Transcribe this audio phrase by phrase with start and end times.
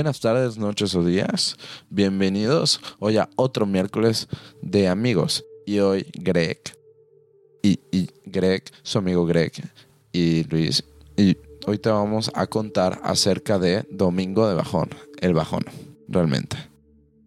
[0.00, 1.58] Buenas tardes, noches o días.
[1.90, 4.28] Bienvenidos hoy a otro miércoles
[4.62, 5.44] de amigos.
[5.66, 6.58] Y hoy Greg
[7.62, 7.78] y,
[8.24, 9.52] Greg, su amigo Greg
[10.10, 10.84] y Luis.
[11.18, 11.36] Y
[11.66, 14.88] hoy te vamos a contar acerca de Domingo de Bajón.
[15.20, 15.66] El bajón,
[16.08, 16.56] realmente.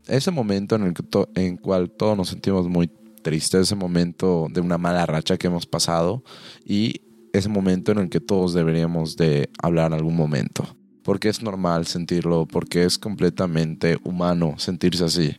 [0.08, 2.90] Ese momento en el que to- en cual todos nos sentimos muy
[3.22, 6.24] tristes, ese momento de una mala racha que hemos pasado
[6.66, 7.02] y
[7.34, 11.86] ese momento en el que todos deberíamos de hablar en algún momento porque es normal
[11.86, 15.38] sentirlo, porque es completamente humano sentirse así.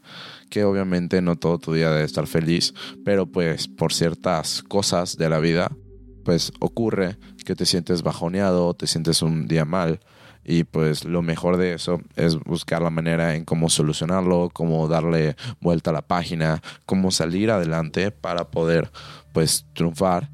[0.50, 5.28] Que obviamente no todo tu día debe estar feliz, pero pues por ciertas cosas de
[5.28, 5.70] la vida,
[6.24, 10.00] pues ocurre que te sientes bajoneado, te sientes un día mal.
[10.46, 15.36] Y pues lo mejor de eso es buscar la manera en cómo solucionarlo, cómo darle
[15.60, 18.90] vuelta a la página, cómo salir adelante para poder
[19.32, 20.30] pues triunfar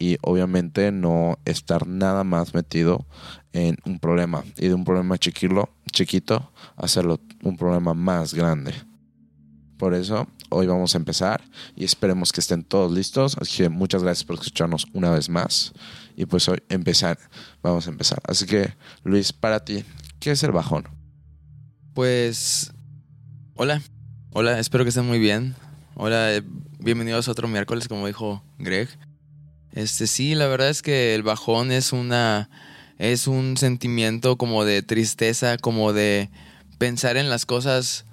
[0.00, 3.06] y obviamente no estar nada más metido
[3.52, 8.74] en un problema y de un problema chiquilo, chiquito hacerlo un problema más grande.
[9.76, 11.42] Por eso hoy vamos a empezar
[11.74, 13.36] y esperemos que estén todos listos.
[13.40, 15.72] Así que muchas gracias por escucharnos una vez más.
[16.16, 17.18] Y pues hoy empezar,
[17.62, 18.20] vamos a empezar.
[18.24, 19.84] Así que Luis, para ti,
[20.20, 20.84] ¿qué es el bajón?
[21.94, 22.72] Pues,
[23.54, 23.82] hola,
[24.32, 25.56] hola, espero que estén muy bien.
[25.94, 26.42] Hola, eh,
[26.78, 28.88] bienvenidos a otro miércoles, como dijo Greg.
[29.72, 32.50] Este, sí, la verdad es que el bajón es una,
[32.98, 36.30] es un sentimiento como de tristeza, como de
[36.78, 38.04] pensar en las cosas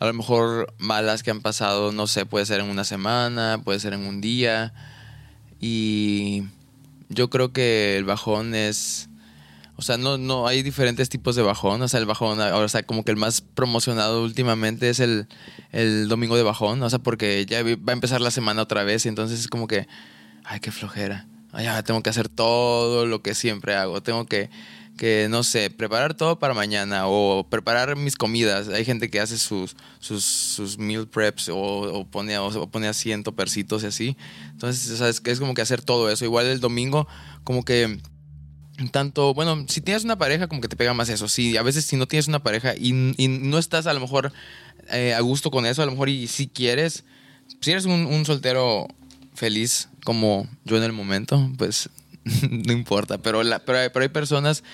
[0.00, 3.80] a lo mejor malas que han pasado, no sé, puede ser en una semana, puede
[3.80, 4.72] ser en un día.
[5.60, 6.44] Y
[7.08, 9.08] yo creo que el bajón es,
[9.76, 11.82] o sea, no, no, hay diferentes tipos de bajón.
[11.82, 15.26] O sea, el bajón, o sea, como que el más promocionado últimamente es el,
[15.72, 16.80] el domingo de bajón.
[16.82, 19.66] O sea, porque ya va a empezar la semana otra vez y entonces es como
[19.66, 19.88] que,
[20.44, 21.26] ay, qué flojera.
[21.84, 24.02] Tengo que hacer todo lo que siempre hago.
[24.02, 24.50] Tengo que,
[24.96, 28.68] que, no sé, preparar todo para mañana o preparar mis comidas.
[28.68, 33.22] Hay gente que hace sus, sus, sus meal preps o, o pone, o pone en
[33.22, 34.16] topercitos y así.
[34.50, 36.24] Entonces, o sea, es, como que hacer todo eso.
[36.24, 37.08] Igual el domingo,
[37.44, 38.00] como que
[38.92, 41.28] tanto, bueno, si tienes una pareja, como que te pega más eso.
[41.28, 44.32] Sí, a veces si no tienes una pareja y, y no estás a lo mejor
[44.90, 47.04] eh, a gusto con eso, a lo mejor y si quieres,
[47.60, 48.86] si eres un, soltero
[49.38, 51.88] feliz como yo en el momento, pues
[52.50, 53.18] no importa.
[53.18, 54.64] Pero, la, pero, hay, personas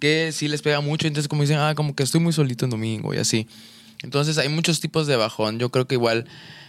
[0.00, 2.70] que sí les pega mucho, entonces como dicen, ah, como que estoy muy solito en
[2.70, 3.46] domingo y así.
[4.02, 5.58] Entonces hay muchos tipos de bajón.
[5.58, 6.26] Yo creo que igual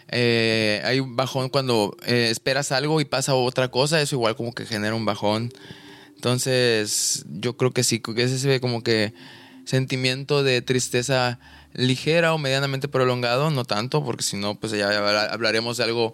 [0.09, 4.65] eh, hay bajón cuando eh, esperas algo y pasa otra cosa, eso igual como que
[4.65, 5.51] genera un bajón.
[6.15, 9.13] Entonces, yo creo que sí, que ese como que
[9.65, 11.39] sentimiento de tristeza
[11.73, 14.87] ligera o medianamente prolongado, no tanto, porque si no, pues ya
[15.31, 16.13] hablaremos de algo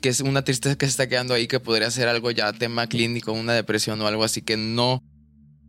[0.00, 2.86] que es una tristeza que se está quedando ahí, que podría ser algo ya tema
[2.86, 5.02] clínico, una depresión o algo así, que no,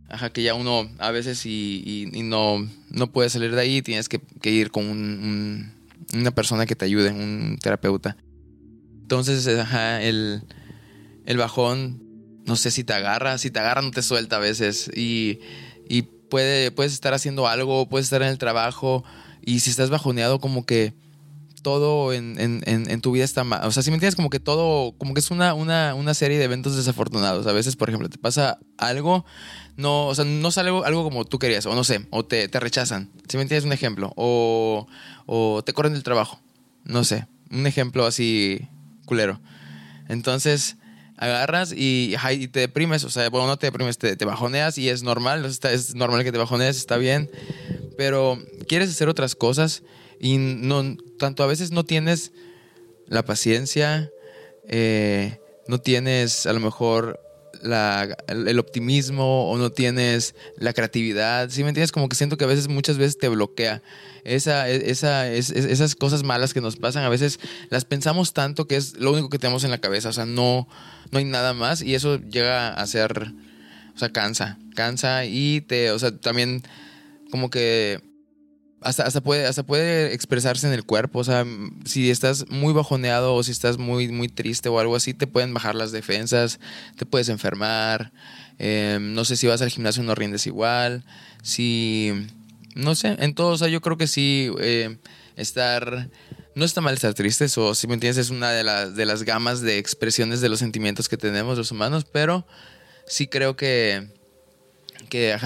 [0.09, 4.22] ajá, que ya uno a veces y, no, no puede salir de ahí, tienes que,
[4.44, 8.18] ir con un, un, una persona que te ayude, un terapeuta.
[9.02, 10.41] Entonces, ajá, el,
[11.25, 12.06] el bajón
[12.46, 15.40] no sé si te agarra, si te agarra no te suelta a veces y,
[15.90, 19.03] y puede, puedes estar haciendo algo, puedes estar en el trabajo
[19.44, 20.94] y si estás bajoneado como que
[21.66, 23.66] todo en, en, en tu vida está mal.
[23.66, 26.38] O sea, si me entiendes, como que todo, como que es una, una, una, serie
[26.38, 27.48] de eventos desafortunados.
[27.48, 29.26] A veces, por ejemplo, te pasa algo,
[29.76, 32.48] no, o sea, no sale algo, algo como tú querías, o no sé, o te,
[32.50, 33.09] te rechazan.
[33.28, 34.86] Si me entiendes un ejemplo, o,
[35.26, 36.40] o te corren del trabajo,
[36.84, 38.62] no sé, un ejemplo así
[39.08, 39.42] culero.
[40.08, 40.78] Entonces,
[41.18, 44.88] agarras y, y, te deprimes, o sea, bueno, no te deprimes, te, te bajoneas y
[44.88, 47.32] es normal, es normal que te bajonees, está bien,
[47.97, 48.38] pero
[48.68, 49.82] quieres hacer otras cosas
[50.20, 52.31] y no, tanto a veces no tienes
[53.08, 54.12] la paciencia,
[54.68, 57.20] eh, no tienes a lo mejor
[57.62, 61.92] la, el optimismo o no tienes la creatividad, ¿sí me entiendes?
[61.92, 63.82] Como que siento que a veces, muchas veces te bloquea.
[64.23, 67.40] Esa, esa, es, esas cosas malas que nos pasan, a veces
[67.70, 70.68] las pensamos tanto que es lo único que tenemos en la cabeza, o sea, no,
[71.11, 73.34] no hay nada más y eso llega a ser,
[73.96, 76.64] o sea, cansa, cansa y te, o sea, también
[77.29, 78.02] como que
[78.85, 81.20] hasta, hasta, puede, hasta puede expresarse en el cuerpo.
[81.20, 81.43] O sea,
[81.85, 85.53] si estás muy bajoneado o si estás muy, muy triste o algo así, te pueden
[85.53, 86.59] bajar las defensas,
[86.96, 88.11] te puedes enfermar.
[88.59, 91.03] Eh, no sé si vas al gimnasio no rindes igual.
[91.41, 92.11] Si,
[92.76, 94.97] no sé, en todo, o sea, yo creo que sí, eh,
[95.35, 96.09] estar...
[96.53, 99.23] No está mal estar triste, o si me entiendes, es una de, la, de las
[99.23, 102.47] gamas de expresiones de los sentimientos que tenemos los humanos, pero
[103.08, 104.08] sí creo que,
[105.09, 105.37] que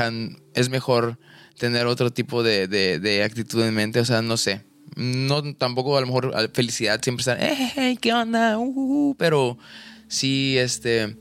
[0.53, 1.17] es mejor
[1.59, 4.63] tener otro tipo de, de, actitud en mente, o sea, no sé.
[4.95, 8.57] No, tampoco a lo mejor felicidad siempre estar, hey, hey, ¿qué onda?
[8.57, 9.57] Uh, uh, uh, pero
[10.07, 11.15] sí, este,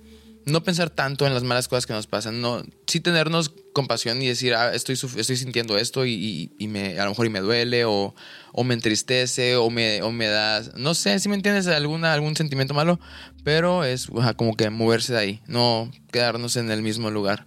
[0.46, 4.28] no pensar tanto en las malas cosas que nos pasan, no, sí tenernos compasión y
[4.28, 8.14] decir, ah, estoy, estoy sintiendo esto y, me, a lo mejor y me duele o,
[8.52, 12.36] o me entristece o me, o me da, no sé si me entiendes, alguna, algún
[12.36, 12.98] sentimiento malo,
[13.44, 17.46] pero es como que moverse de ahí, no quedarnos en el mismo lugar.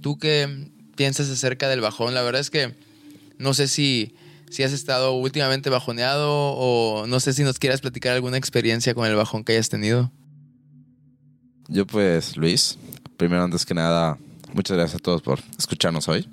[0.00, 2.14] ¿Tú qué piensas acerca del bajón?
[2.14, 2.74] La verdad es que
[3.38, 4.14] no sé si,
[4.50, 9.06] si has estado últimamente bajoneado o no sé si nos quieras platicar alguna experiencia con
[9.06, 10.10] el bajón que hayas tenido.
[11.68, 12.78] Yo pues, Luis,
[13.16, 14.18] primero antes que nada,
[14.52, 16.28] muchas gracias a todos por escucharnos hoy.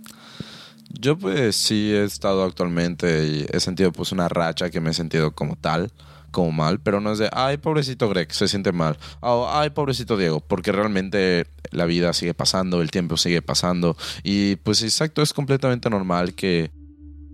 [1.00, 4.94] Yo pues sí he estado actualmente y he sentido pues una racha que me he
[4.94, 5.92] sentido como tal,
[6.32, 10.18] como mal, pero no es de, ay, pobrecito Greg, se siente mal, o ay, pobrecito
[10.18, 15.34] Diego, porque realmente la vida sigue pasando, el tiempo sigue pasando y pues exacto, es
[15.34, 16.72] completamente normal que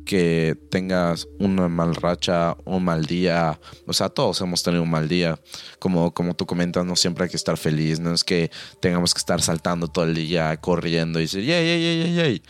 [0.08, 3.60] que tengas una mal racha, un mal día.
[3.86, 5.38] O sea, todos hemos tenido un mal día.
[5.80, 8.00] Como, como tú comentas, no siempre hay que estar feliz.
[8.00, 8.50] No es que
[8.82, 12.44] tengamos que estar saltando todo el día, corriendo y decir, yay, yay, yay, yay.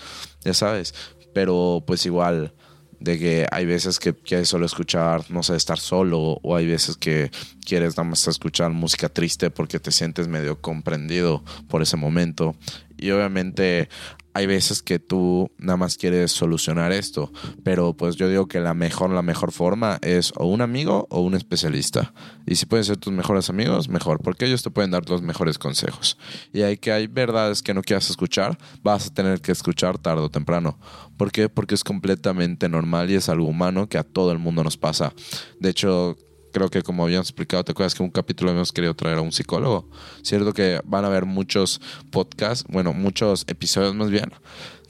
[0.44, 0.94] Ya sabes.
[1.34, 2.54] Pero pues igual,
[3.00, 6.98] de que hay veces que quieres solo escuchar, no sé, estar solo, o hay veces
[6.98, 7.32] que
[7.66, 12.56] quieres nada más escuchar música triste porque te sientes medio comprendido por ese momento.
[12.98, 13.90] Y obviamente
[14.38, 18.76] hay veces que tú nada más quieres solucionar esto, pero pues yo digo que la
[18.76, 22.14] mejor, la mejor forma es o un amigo o un especialista.
[22.46, 25.58] Y si pueden ser tus mejores amigos, mejor, porque ellos te pueden dar los mejores
[25.58, 26.20] consejos.
[26.54, 30.22] Y hay que hay verdades que no quieras escuchar, vas a tener que escuchar tarde
[30.22, 30.78] o temprano.
[31.18, 31.50] ¿Por qué?
[31.50, 35.14] Porque es completamente normal y es algo humano que a todo el mundo nos pasa.
[35.60, 36.16] De hecho,
[36.52, 39.32] creo que como habíamos explicado, ¿te acuerdas que un capítulo habíamos querido traer a un
[39.32, 39.90] psicólogo?
[40.22, 44.32] Cierto que van a haber muchos podcasts, bueno, muchos episodios más bien,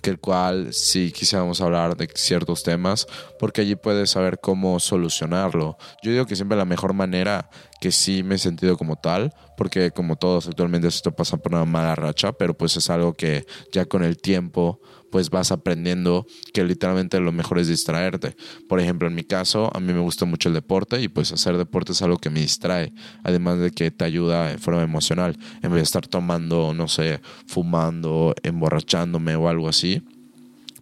[0.02, 3.08] que el cual sí quisiéramos hablar de ciertos temas,
[3.40, 5.78] porque allí puedes saber cómo solucionarlo.
[6.04, 7.50] Yo digo que siempre la mejor manera
[7.82, 11.66] que sí me he sentido como tal, porque como todos actualmente esto pasa por una
[11.66, 14.80] mala racha, pero pues es algo que ya con el tiempo
[15.12, 18.36] pues vas aprendiendo que literalmente lo mejor es distraerte.
[18.68, 21.58] Por ejemplo, en mi caso, a mí me gusta mucho el deporte y pues hacer
[21.58, 22.94] deporte es algo que me distrae,
[23.24, 27.22] además de que te ayuda en forma emocional, en vez de estar tomando, no sé,
[27.46, 30.02] fumando, emborrachándome o algo así.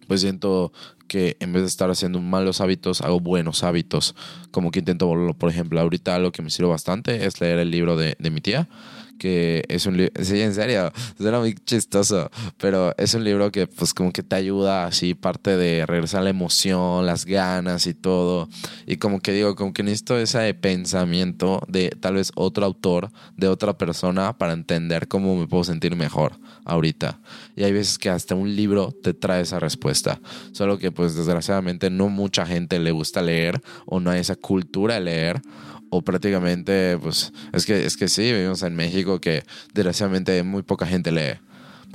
[0.06, 0.72] Pues siento
[1.08, 4.14] que en vez de estar haciendo malos hábitos, hago buenos hábitos.
[4.50, 5.08] Como que intento
[5.38, 8.40] por ejemplo, ahorita lo que me sirve bastante es leer el libro de, de mi
[8.40, 8.68] tía
[9.16, 13.66] que es un libro, sí, en serio, suena muy chistoso, pero es un libro que
[13.66, 18.48] pues como que te ayuda así, parte de regresar la emoción, las ganas y todo,
[18.86, 23.48] y como que digo, como que necesito ese pensamiento de tal vez otro autor, de
[23.48, 27.20] otra persona, para entender cómo me puedo sentir mejor ahorita.
[27.54, 30.20] Y hay veces que hasta un libro te trae esa respuesta,
[30.52, 34.94] solo que pues desgraciadamente no mucha gente le gusta leer o no hay esa cultura
[34.94, 35.42] de leer
[35.90, 39.44] o prácticamente, pues, es que, es que sí, vivimos en México que
[39.74, 41.40] desgraciadamente muy poca gente lee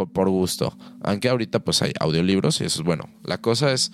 [0.07, 0.75] por, gusto.
[1.01, 3.09] Aunque ahorita pues hay audiolibros y eso es bueno.
[3.23, 3.91] La cosa es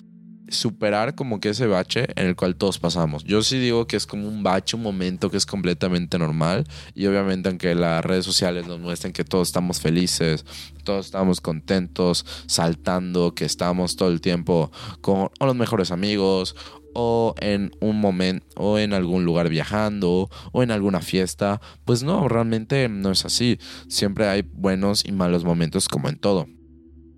[0.50, 3.22] superar como que ese bache en el cual todos pasamos.
[3.24, 7.04] Yo sí digo que es como un bache, un momento que es completamente normal y
[7.04, 10.46] obviamente aunque las redes sociales nos muestren que todos estamos felices,
[10.84, 14.72] todos estamos contentos, saltando, que estamos todo el tiempo
[15.02, 16.56] con los mejores amigos
[17.00, 21.60] o en un momento o en algún lugar viajando o en alguna fiesta.
[21.84, 23.60] Pues no, realmente no es así.
[23.86, 26.48] Siempre hay buenos y malos momentos como en todo.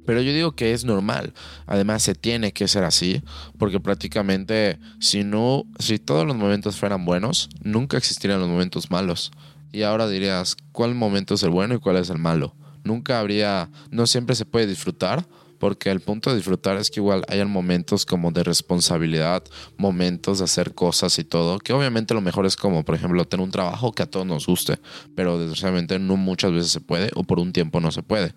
[0.05, 1.33] Pero yo digo que es normal.
[1.67, 3.23] Además se tiene que ser así,
[3.59, 9.31] porque prácticamente si no si todos los momentos fueran buenos, nunca existirían los momentos malos.
[9.73, 12.55] Y ahora dirías, ¿cuál momento es el bueno y cuál es el malo?
[12.85, 15.27] Nunca habría, no siempre se puede disfrutar
[15.61, 19.45] porque el punto de disfrutar es que igual hayan momentos como de responsabilidad,
[19.77, 23.45] momentos de hacer cosas y todo, que obviamente lo mejor es como, por ejemplo, tener
[23.45, 24.79] un trabajo que a todos nos guste,
[25.15, 28.35] pero desgraciadamente no muchas veces se puede o por un tiempo no se puede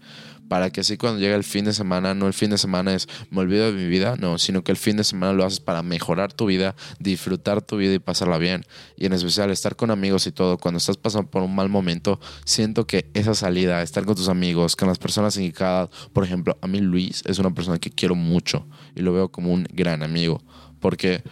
[0.48, 3.08] para que así cuando llega el fin de semana, no el fin de semana es
[3.30, 5.84] me olvido de mi vida, no, sino que el fin de semana lo haces para
[5.84, 8.66] mejorar tu vida, disfrutar tu vida y pasarla bien.
[8.98, 12.20] Y en especial estar con amigos y todo, cuando estás pasando por un mal momento,
[12.46, 16.68] siento que esa salida, estar con tus amigos, con las personas indicadas, por ejemplo, a
[16.68, 20.42] mí Luis es una persona que quiero mucho y lo veo como un gran amigo,
[20.80, 21.24] porque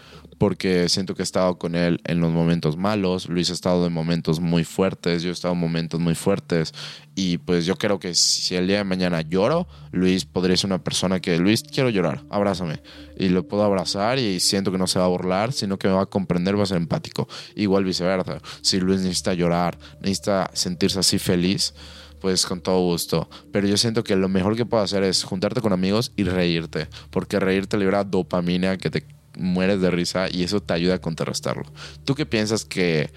[0.41, 3.93] porque siento que he estado con él en los momentos malos, Luis ha estado en
[3.93, 6.73] momentos muy fuertes, yo he estado en momentos muy fuertes
[7.13, 10.83] y pues yo creo que si el día de mañana lloro, Luis podría ser una
[10.83, 12.81] persona que, Luis, quiero llorar, abrázame
[13.15, 15.93] y lo puedo abrazar y siento que no se va a burlar, sino que me
[15.93, 17.27] va a comprender, va a ser empático.
[17.55, 21.75] Igual viceversa, si Luis necesita llorar, necesita sentirse así feliz,
[22.19, 23.29] pues con todo gusto.
[23.51, 26.87] Pero yo siento que lo mejor que puedo hacer es juntarte con amigos y reírte,
[27.11, 31.63] porque reírte libera dopamina que te mueres de risa y eso te ayuda a contrarrestarlo.
[32.05, 33.11] ¿Tú qué piensas que,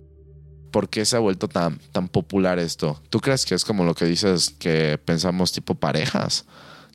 [0.71, 3.03] ¿por qué se ha vuelto tan, tan popular esto?
[3.11, 6.47] ¿Tú crees que es como lo que dices que pensamos tipo parejas?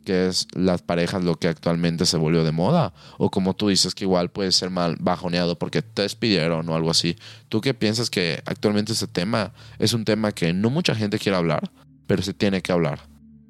[0.09, 3.93] que es las parejas lo que actualmente se volvió de moda o como tú dices
[3.93, 7.15] que igual puede ser mal bajoneado porque te despidieron o algo así.
[7.47, 11.37] ¿Tú qué piensas que actualmente ese tema es un tema que no mucha gente quiere
[11.37, 11.69] hablar,
[12.07, 13.01] pero se tiene que hablar?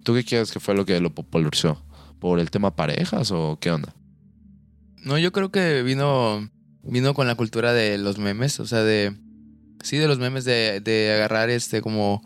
[0.04, 1.82] ¿Tú qué quieres que fue lo que lo popularizó?
[2.20, 3.94] ¿Por el tema parejas o qué onda?
[5.04, 6.50] No, yo creo que vino
[6.84, 9.16] vino con la cultura de los memes, o sea, de
[9.84, 12.24] sí de los memes de, de agarrar este como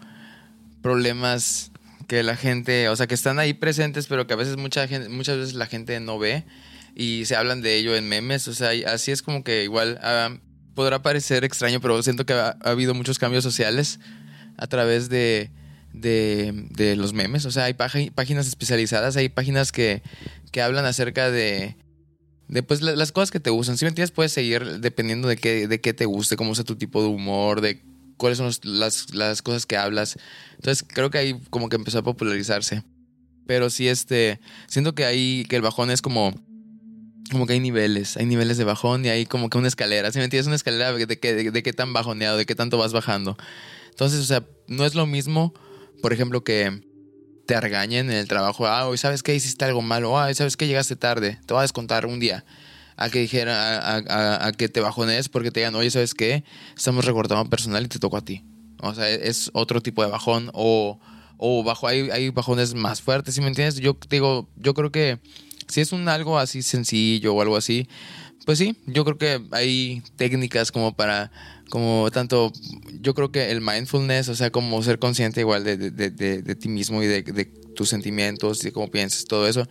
[0.81, 1.71] problemas
[2.07, 5.09] que la gente, o sea, que están ahí presentes, pero que a veces mucha gente,
[5.09, 6.43] muchas veces la gente no ve
[6.95, 10.37] y se hablan de ello en memes, o sea, así es como que igual ah,
[10.75, 13.99] podrá parecer extraño, pero siento que ha, habido muchos cambios sociales
[14.57, 15.49] a través de,
[15.93, 20.03] de, de los memes, o sea, hay páginas especializadas, hay páginas que,
[20.51, 21.77] que hablan acerca de,
[22.53, 23.79] de pues las cosas que te gustan.
[23.79, 26.75] Si me entiendes, puedes seguir dependiendo de qué, de qué te guste, cómo sea tu
[26.75, 27.81] tipo de humor, de
[28.17, 30.17] cuáles son las, las, cosas que hablas.
[30.51, 32.83] Entonces creo que ahí como que empezó a popularizarse.
[33.47, 36.31] Pero sí, este, siento que ahí, que el bajón es como,
[37.31, 40.11] como que hay niveles, hay niveles de bajón y hay como que una escalera.
[40.11, 42.93] Si me entiendes, una escalera de, de, de, qué tan bajoneado, de qué tanto vas
[42.93, 43.35] bajando.
[43.89, 45.55] Entonces, o sea, no es lo mismo,
[46.03, 46.83] por ejemplo, que
[47.45, 48.67] te regañen en el trabajo.
[48.67, 50.17] Ah, hoy sabes que hiciste algo malo.
[50.17, 51.39] Ah, sabes que llegaste tarde.
[51.45, 52.45] Te voy a descontar un día
[52.95, 53.97] a que dijera,
[54.45, 56.43] a, que te bajones porque te digan, oye, ¿sabes qué?
[56.75, 58.43] Estamos recortando personal y te tocó a ti.
[58.81, 60.51] O sea, es otro tipo de bajón.
[60.53, 60.99] O,
[61.37, 63.75] o bajo, hay, hay bajones más fuertes, ¿sí me entiendes?
[63.77, 65.19] Yo digo, yo creo que
[65.67, 67.87] si es un algo así sencillo o algo así,
[68.45, 71.31] pues sí, yo creo que hay técnicas como para,
[71.73, 72.53] como tanto,
[73.01, 76.55] yo creo que el mindfulness, o sea, como ser consciente igual de, de, de, de
[76.55, 79.67] ti mismo y de tus sentimientos y cómo piensas, todo eso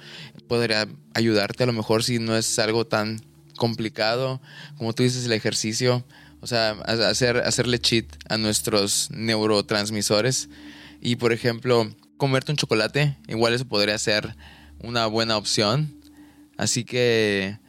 [0.49, 3.21] podría ayudarte a lo mejor si no es algo tan
[3.57, 4.43] complicado,
[4.79, 6.05] como tú dices, el ejercicio,
[6.41, 10.49] o sea, hacer, hacerle cheat a nuestros neurotransmisores
[11.01, 14.35] y, por ejemplo, comerte un chocolate, igual eso podría ser
[14.81, 16.03] una buena opción.
[16.57, 17.61] Así que,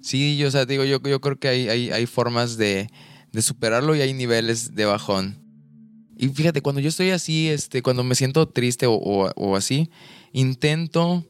[0.00, 2.88] sí, yo, o sea, digo, yo, yo creo que hay, hay, hay formas de,
[3.32, 5.42] de superarlo y hay niveles de bajón.
[6.16, 9.90] Y fíjate, cuando yo estoy así, este, cuando me siento triste o, así,
[10.32, 11.26] intento.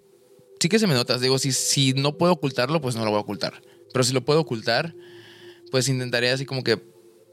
[0.61, 1.19] Sí que se me nota.
[1.19, 3.63] Digo, si, si no puedo ocultarlo, pues no lo voy a ocultar.
[3.93, 4.95] Pero si lo puedo ocultar,
[5.71, 6.83] pues intentaré así como que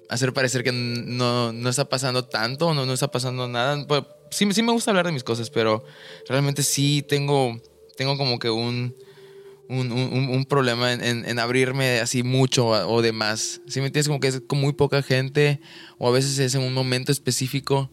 [0.10, 3.86] hacer parecer que no, no está pasando tanto, no, no está pasando nada.
[4.32, 5.84] Sí, sí me gusta hablar de mis cosas, pero
[6.28, 7.60] realmente sí tengo,
[7.98, 8.96] tengo como que un
[9.70, 13.62] un, un, un problema en, en, abrirme así mucho o de más.
[13.68, 14.08] ¿Sí me entiendes?
[14.08, 15.62] Como que es con muy poca gente
[16.00, 17.92] o a veces es en un momento específico.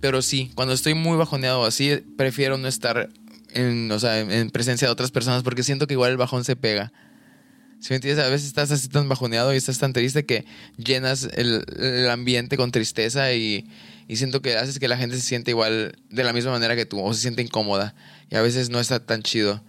[0.00, 3.10] Pero sí, cuando estoy muy bajoneado así, prefiero no estar
[3.54, 6.56] en, o sea, en presencia de otras personas porque siento que igual el bajón se
[6.56, 6.92] pega.
[7.78, 8.24] ¿Sí me entiendes?
[8.24, 10.44] A veces estás así tan bajoneado y estás tan triste que
[10.78, 13.68] llenas el, el ambiente con tristeza y,
[14.08, 16.86] y, siento que haces que la gente se siente igual de la misma manera que
[16.86, 17.94] tú o se siente incómoda
[18.30, 19.62] y a veces no está tan chido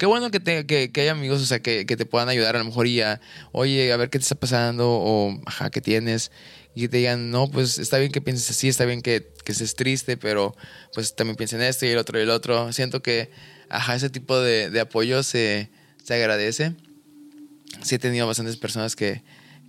[0.00, 2.56] qué bueno que, te, que, que hay amigos, o sea, que, que, te puedan ayudar
[2.56, 3.20] a lo mejor y a,
[3.52, 6.32] oye, a ver qué te está pasando o, ajá, qué tienes.
[6.74, 9.76] Y te digan, no, pues está bien que pienses así, está bien que, que estés
[9.76, 10.56] triste, pero
[10.94, 12.72] pues también piensa en esto y el otro y el otro.
[12.72, 13.30] Siento que,
[13.68, 15.68] ajá, ese tipo de, de apoyo se,
[16.02, 16.76] se agradece.
[17.82, 19.22] Sí he tenido bastantes personas que,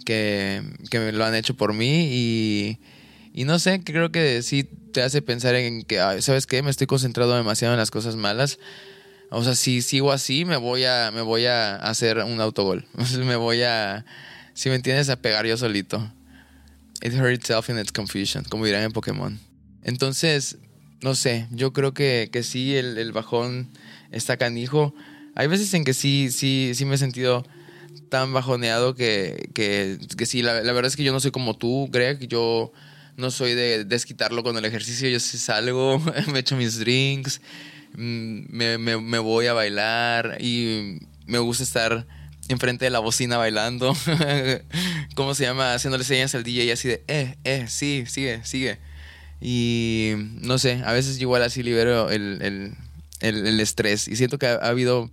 [0.05, 2.79] que, que me lo han hecho por mí y,
[3.33, 6.63] y no sé, creo que sí te hace pensar en que, ¿sabes qué?
[6.63, 8.59] Me estoy concentrado demasiado en las cosas malas
[9.33, 12.85] o sea, si sigo así, me voy a, me voy a hacer un autogol.
[13.17, 14.05] me voy a,
[14.53, 16.11] si me entiendes, a pegar yo solito.
[17.01, 19.39] It hurt itself in its confusion, como dirán en Pokémon.
[19.83, 20.57] Entonces,
[21.01, 23.69] no sé, yo creo que, que sí, el, el, bajón
[24.11, 24.93] está canijo.
[25.33, 27.45] Hay veces en que sí, sí, sí me he sentido
[28.09, 31.55] tan bajoneado que, que, que sí, la, la, verdad es que yo no soy como
[31.57, 32.27] tú, Greg.
[32.27, 32.73] Yo
[33.15, 35.07] no soy de desquitarlo con el ejercicio.
[35.07, 35.99] Yo sí salgo,
[36.33, 37.39] me echo mis drinks,
[37.95, 42.05] me, me, me voy a bailar y me gusta estar
[42.47, 43.93] enfrente de la bocina bailando.
[45.15, 45.73] ¿Cómo se llama?
[45.73, 48.79] Haciéndole señas al DJ así de, eh, eh, sí, sigue, sigue.
[49.39, 52.75] Y no sé, a veces igual así libero el, el,
[53.21, 54.07] el, estrés.
[54.07, 55.11] Y siento que ha, ha, habido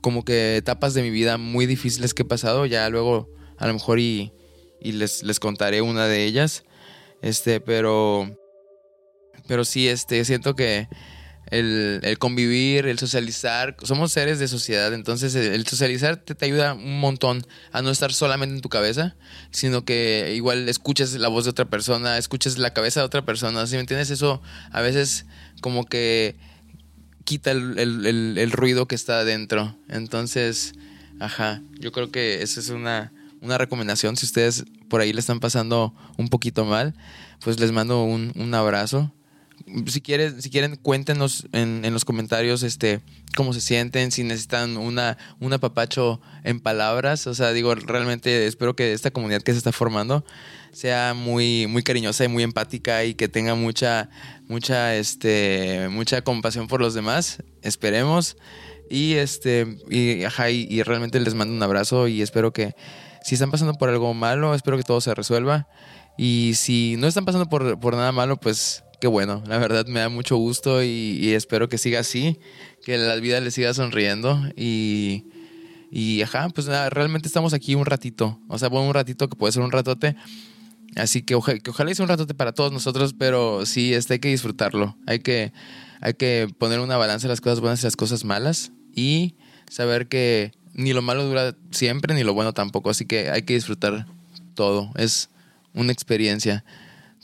[0.00, 2.66] como que etapas de mi vida muy difíciles que he pasado.
[2.66, 3.28] Ya luego
[3.58, 4.32] a lo mejor y,
[4.80, 6.64] y les, les contaré una de ellas.
[7.22, 8.36] Este, pero...
[9.46, 10.86] Pero sí, este, siento que
[11.50, 13.76] el, el, convivir, el socializar.
[13.82, 18.12] Somos seres de sociedad, entonces el, socializar te, te, ayuda un montón a no estar
[18.12, 19.16] solamente en tu cabeza,
[19.50, 23.66] sino que igual escuches la voz de otra persona, escuches la cabeza de otra persona.
[23.66, 24.10] ¿Sí me entiendes?
[24.10, 25.26] Eso a veces
[25.60, 26.36] como que
[27.24, 29.76] quita el, el, el ruido que está adentro.
[29.88, 30.74] Entonces,
[31.20, 34.16] ajá, yo creo que esa es una, una recomendación.
[34.16, 36.94] Si ustedes por ahí le están pasando un poquito mal,
[37.40, 39.12] pues les mando un, un abrazo
[39.86, 43.00] si quieren, si quieren, cuéntenos en, en, los comentarios este
[43.36, 47.26] cómo se sienten, si necesitan una, un apapacho en palabras.
[47.26, 50.24] O sea, digo, realmente espero que esta comunidad que se está formando
[50.72, 54.08] sea muy, muy cariñosa y muy empática y que tenga mucha,
[54.48, 57.42] mucha, este, mucha compasión por los demás.
[57.62, 58.36] Esperemos.
[58.88, 62.74] Y este, y, ajá, y, realmente les mando un abrazo y espero que
[63.22, 65.68] si están pasando por algo malo, espero que todo se resuelva.
[66.18, 69.42] Y si no están pasando por, por nada malo, pues qué bueno.
[69.46, 72.38] La verdad me da mucho gusto y, espero que siga así,
[72.84, 75.24] que la vida le siga sonriendo y,
[75.90, 78.38] y ajá, pues nada, realmente estamos aquí un ratito.
[78.48, 80.16] O sea, bueno, un ratito que puede ser un ratote.
[80.96, 84.96] Así que, ojalá sea un ratote para todos nosotros, pero sí, este hay que disfrutarlo.
[85.06, 85.52] Hay que,
[86.00, 89.34] hay que poner una balanza en las cosas buenas y las cosas malas y
[89.68, 92.90] saber que ni lo malo dura siempre, ni lo bueno tampoco.
[92.90, 94.06] Así que hay que disfrutar
[94.54, 94.90] todo.
[94.96, 95.30] Es
[95.74, 96.64] una experiencia.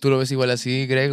[0.01, 1.13] ¿Tú lo ves igual así, Greg?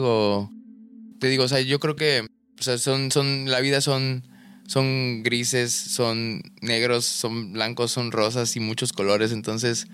[1.24, 2.28] Te digo, o sea, yo creo que
[2.60, 4.24] o sea, son, son, la vida son,
[4.68, 9.32] son grises, son negros, son blancos, son rosas y muchos colores.
[9.32, 9.88] Entonces,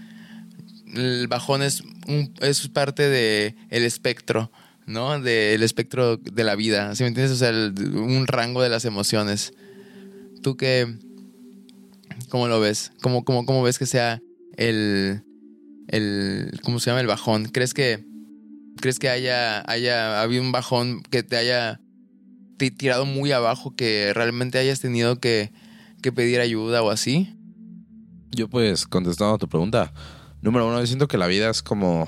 [0.92, 4.52] el bajón es, un, es parte del el espectro,
[4.88, 5.22] ¿no?
[5.22, 6.96] Del espectro de la vida.
[6.96, 7.34] ¿Sí me entiendes?
[7.34, 9.54] O sea, un rango de las emociones.
[10.42, 10.98] ¿Tú qué?
[12.30, 12.92] ¿Cómo lo ves?
[13.04, 14.20] ¿Cómo, cómo, cómo ves que sea
[14.58, 15.22] el,
[15.90, 16.60] el.
[16.64, 17.02] ¿Cómo se llama?
[17.02, 17.46] El bajón.
[17.46, 18.09] ¿Crees que
[18.82, 21.82] ¿Crees que haya, haya habido un bajón que te haya
[22.58, 25.52] tirado muy abajo, que realmente hayas tenido que,
[26.02, 27.36] que pedir ayuda o así?
[28.32, 29.94] Yo pues, contestando a tu pregunta,
[30.42, 32.08] número uno, yo siento que la vida es como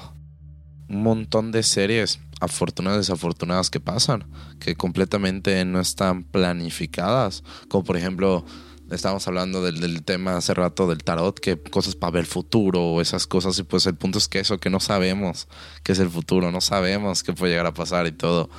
[0.87, 4.25] un montón de series afortunadas y desafortunadas que pasan,
[4.59, 8.45] que completamente no están planificadas, como por ejemplo
[8.91, 13.27] estábamos hablando del, tema hace rato del tarot, que cosas para ver el futuro esas
[13.27, 15.47] cosas, y pues el punto es que eso, que no sabemos
[15.83, 18.49] qué es el futuro, no sabemos qué puede llegar a pasar y todo.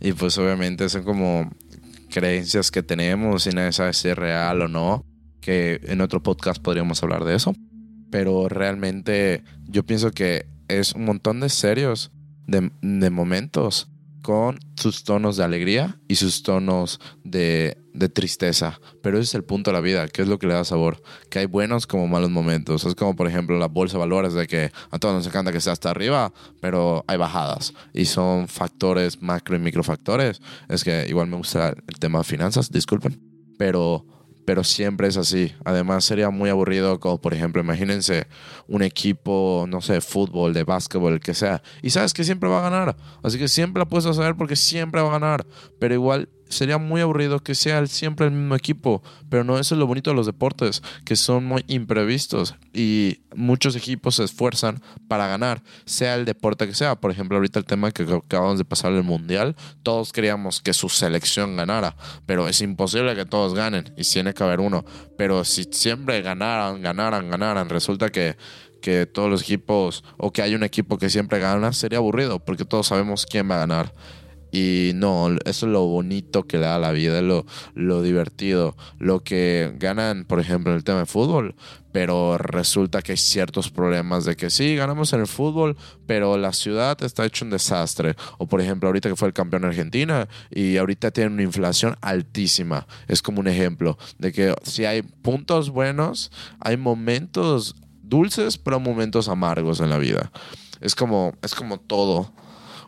[0.00, 1.50] Y pues obviamente son como
[2.10, 5.04] creencias que tenemos y nadie sabe si es real o no,
[5.40, 7.54] que en otro podcast podríamos hablar de eso.
[8.10, 12.10] Pero realmente yo pienso que es un montón de serios,
[12.46, 13.88] de, de momentos
[14.28, 18.78] con sus tonos de alegría y sus tonos de, de, tristeza.
[19.02, 21.00] Pero ese es el punto de la vida, que es lo que le da sabor.
[21.30, 22.84] Que hay buenos como malos momentos.
[22.84, 25.62] Es como, por ejemplo, la bolsa de valores, de que a todos nos encanta que
[25.62, 27.72] sea hasta arriba, pero hay bajadas.
[27.94, 30.42] Y son factores macro y microfactores.
[30.68, 33.18] Es que igual me gusta el tema de finanzas, disculpen.
[33.56, 34.04] Pero
[34.48, 35.52] pero siempre es así.
[35.62, 38.28] Además sería muy aburrido como, por ejemplo, imagínense
[38.66, 42.48] un equipo, no sé, de fútbol, de básquetbol, el que sea, y sabes que siempre
[42.48, 42.96] va a ganar.
[43.22, 45.46] Así que siempre la puedes saber porque siempre va a ganar.
[45.78, 49.78] Pero igual sería muy aburrido que sea siempre el mismo equipo, pero no eso es
[49.78, 55.26] lo bonito de los deportes, que son muy imprevistos y muchos equipos se esfuerzan para
[55.26, 56.96] ganar, sea el deporte que sea.
[56.96, 60.88] Por ejemplo, ahorita el tema que acabamos de pasar el Mundial, todos queríamos que su
[60.88, 64.84] selección ganara, pero es imposible que todos ganen y tiene que haber uno.
[65.16, 68.36] Pero si siempre ganaran, ganaran, ganaran, resulta que
[68.80, 72.64] que todos los equipos o que hay un equipo que siempre gana sería aburrido porque
[72.64, 73.92] todos sabemos quién va a ganar.
[74.50, 79.22] Y no, eso es lo bonito que le da la vida, lo, lo divertido, lo
[79.22, 81.54] que ganan, por ejemplo, en el tema de fútbol,
[81.92, 86.52] pero resulta que hay ciertos problemas de que sí, ganamos en el fútbol, pero la
[86.52, 88.14] ciudad está hecho un desastre.
[88.38, 91.96] O por ejemplo, ahorita que fue el campeón de Argentina y ahorita tiene una inflación
[92.00, 92.86] altísima.
[93.06, 96.30] Es como un ejemplo de que si hay puntos buenos,
[96.60, 100.30] hay momentos dulces, pero momentos amargos en la vida.
[100.80, 102.32] Es como, es como todo.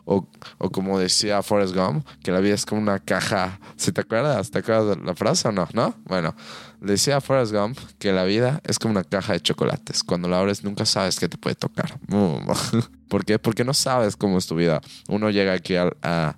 [0.05, 0.27] O,
[0.71, 3.59] como decía Forrest Gump, que la vida es como una caja.
[3.75, 4.51] ¿Se te acuerdas?
[4.51, 5.67] ¿Te acuerdas de la frase o no?
[5.73, 5.95] ¿No?
[6.05, 6.35] Bueno,
[6.81, 10.03] decía Forrest Gump que la vida es como una caja de chocolates.
[10.03, 11.97] Cuando la abres nunca sabes qué te puede tocar.
[13.11, 13.37] ¿Por qué?
[13.39, 14.79] Porque no sabes cómo es tu vida.
[15.09, 16.35] Uno llega aquí a, a,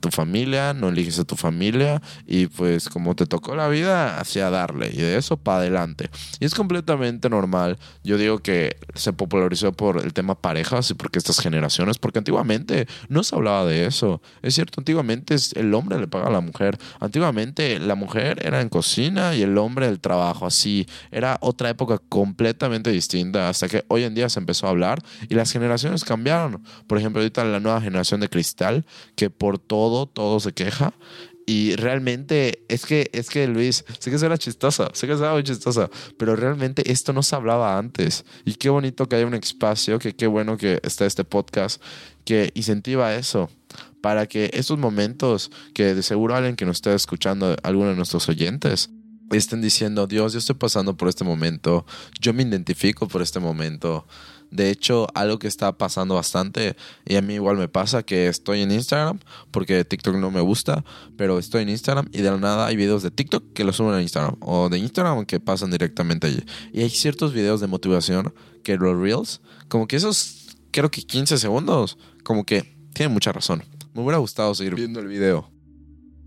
[0.00, 4.50] tu familia, no eliges a tu familia y pues como te tocó la vida, hacia
[4.50, 6.10] darle y de eso para adelante.
[6.40, 7.78] Y es completamente normal.
[8.02, 12.88] Yo digo que se popularizó por el tema parejas y porque estas generaciones, porque antiguamente
[13.08, 14.20] no se hablaba de eso.
[14.42, 16.76] Es cierto, antiguamente el hombre le paga a la mujer.
[16.98, 20.46] Antiguamente la mujer era en cocina y el hombre el trabajo.
[20.46, 25.02] Así era otra época completamente distinta hasta que hoy en día se empezó a hablar
[25.28, 26.62] y las generaciones cambiaron.
[26.86, 30.92] Por ejemplo, ahorita la nueva generación de cristal, que por todo, todo se queja.
[31.48, 35.44] Y realmente es que, es que Luis, sé que era chistosa, sé que era muy
[35.44, 38.24] chistosa, pero realmente esto no se hablaba antes.
[38.44, 41.80] Y qué bonito que haya un espacio, que qué bueno que está este podcast
[42.26, 43.48] que incentiva eso
[44.02, 48.28] para que estos momentos que de seguro alguien que nos esté escuchando, alguno de nuestros
[48.28, 48.90] oyentes,
[49.30, 51.84] estén diciendo, Dios, yo estoy pasando por este momento,
[52.20, 54.06] yo me identifico por este momento.
[54.50, 58.62] De hecho, algo que está pasando bastante, y a mí igual me pasa, que estoy
[58.62, 59.18] en Instagram,
[59.50, 60.84] porque TikTok no me gusta,
[61.16, 63.94] pero estoy en Instagram y de la nada hay videos de TikTok que los suben
[63.94, 66.44] a Instagram, o de Instagram que pasan directamente allí.
[66.72, 71.38] Y hay ciertos videos de motivación que los Reels, como que esos, creo que 15
[71.38, 73.64] segundos, como que tienen mucha razón.
[73.94, 75.55] Me hubiera gustado seguir viendo el video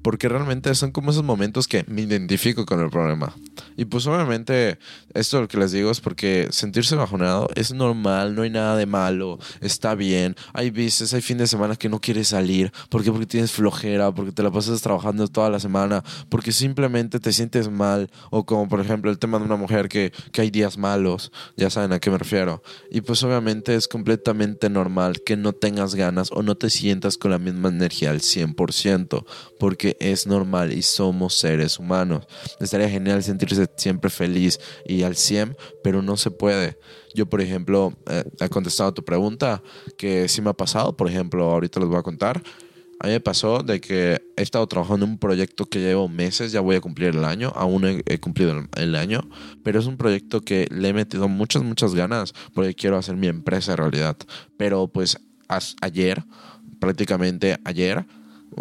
[0.01, 3.35] porque realmente son como esos momentos que me identifico con el problema.
[3.75, 4.77] Y pues obviamente
[5.13, 8.85] esto lo que les digo es porque sentirse bajoneado es normal, no hay nada de
[8.85, 10.35] malo, está bien.
[10.53, 13.11] Hay veces, hay fin de semana que no quieres salir, ¿por qué?
[13.11, 17.69] Porque tienes flojera, porque te la pasas trabajando toda la semana, porque simplemente te sientes
[17.69, 21.31] mal, o como por ejemplo el tema de una mujer que, que hay días malos,
[21.57, 22.61] ya saben a qué me refiero.
[22.91, 27.31] Y pues obviamente es completamente normal que no tengas ganas o no te sientas con
[27.31, 29.25] la misma energía al 100%,
[29.59, 32.25] porque es normal y somos seres humanos.
[32.59, 36.77] Estaría genial sentirse siempre feliz y al 100, pero no se puede.
[37.13, 39.63] Yo, por ejemplo, eh, he contestado a tu pregunta,
[39.97, 42.41] que sí me ha pasado, por ejemplo, ahorita les voy a contar.
[43.01, 46.51] A mí me pasó de que he estado trabajando en un proyecto que llevo meses,
[46.51, 49.21] ya voy a cumplir el año, aún he, he, cumplido el, año,
[49.63, 53.27] pero es un proyecto que le he metido muchas, muchas ganas porque quiero hacer mi
[53.27, 54.17] empresa en realidad.
[54.57, 55.17] Pero pues
[55.81, 56.25] ayer,
[56.79, 58.05] prácticamente ayer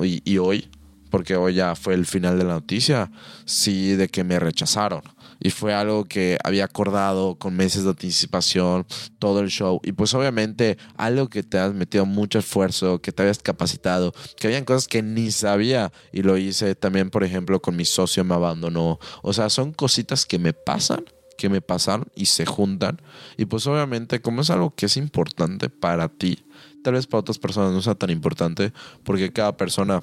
[0.03, 0.71] y, y hoy,
[1.09, 3.11] porque hoy ya fue el final de la noticia,
[3.45, 5.03] sí, de que me rechazaron.
[5.41, 8.87] Y fue algo que había acordado con meses de anticipación,
[9.19, 9.81] todo el show.
[9.85, 14.49] Y pues obviamente algo que te has metido mucho esfuerzo, que te habías capacitado, que
[14.49, 15.93] habían cosas que ni sabía.
[16.13, 18.99] Y lo hice también, por ejemplo, con mi socio me abandonó.
[19.23, 21.05] O sea, son cositas que me pasan
[21.39, 23.01] que me pasaron y se juntan.
[23.39, 26.45] Y pues obviamente como es algo que es importante para ti,
[26.83, 28.73] tal vez para otras personas no sea tan importante
[29.05, 30.03] porque cada persona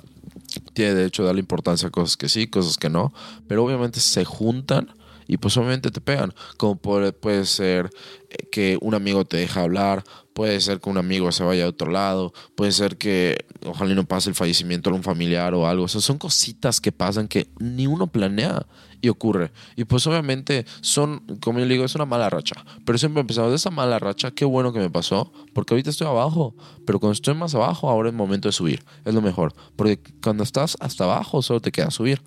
[0.74, 3.14] tiene derecho a darle importancia a cosas que sí, cosas que no,
[3.48, 4.94] pero obviamente se juntan
[5.28, 6.34] y pues obviamente te pegan.
[6.58, 7.90] Como puede, ser
[8.30, 10.04] eh, que un amigo te deja hablar,
[10.36, 14.06] puede ser que un amigo se vaya a otro lado, puede ser que ojalá no
[14.06, 15.86] pase el fallecimiento de un familiar o algo.
[15.86, 18.68] O son cositas que pasan que ni uno planea
[19.00, 19.54] y ocurre.
[19.78, 22.66] Y pues obviamente son, como yo digo, es una mala racha.
[22.86, 25.90] Pero siempre he empezado de esa mala racha, qué bueno que me pasó, porque ahorita
[25.90, 26.54] estoy abajo,
[26.86, 28.84] pero cuando estoy más abajo, ahora es momento de subir.
[29.06, 29.54] Es lo mejor.
[29.78, 32.22] Porque cuando estás hasta abajo, solo te queda subir.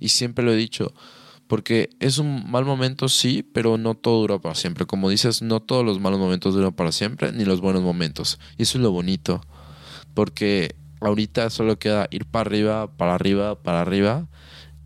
[0.00, 0.92] Y siempre lo he dicho
[1.46, 4.86] porque es un mal momento, sí, pero no todo dura para siempre.
[4.86, 8.38] Como dices, no todos los malos momentos duran para siempre, ni los buenos momentos.
[8.56, 9.40] Y eso es lo bonito.
[10.14, 14.26] Porque ahorita solo queda ir para arriba, para arriba, para arriba.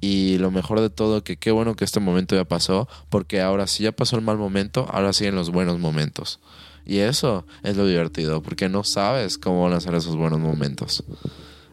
[0.00, 3.66] Y lo mejor de todo, que qué bueno que este momento ya pasó, porque ahora
[3.66, 6.40] sí ya pasó el mal momento, ahora siguen los buenos momentos.
[6.86, 11.04] Y eso es lo divertido, porque no sabes cómo van a ser esos buenos momentos.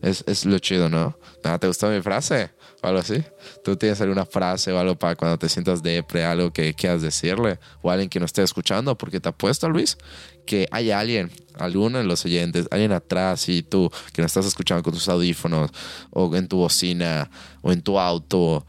[0.06, 1.18] Es, es lo chido, ¿no?
[1.60, 2.52] ¿Te gustó mi frase?
[2.84, 3.24] O algo así.
[3.64, 7.58] ¿Tú tienes alguna frase o algo para cuando te sientas depre, algo que quieras decirle?
[7.82, 9.98] O alguien que no esté escuchando, porque te apuesto, Luis,
[10.46, 14.84] que hay alguien, alguno de los oyentes, alguien atrás y tú que no estás escuchando
[14.84, 15.72] con tus audífonos
[16.12, 17.32] o en tu bocina
[17.64, 18.64] o en tu auto.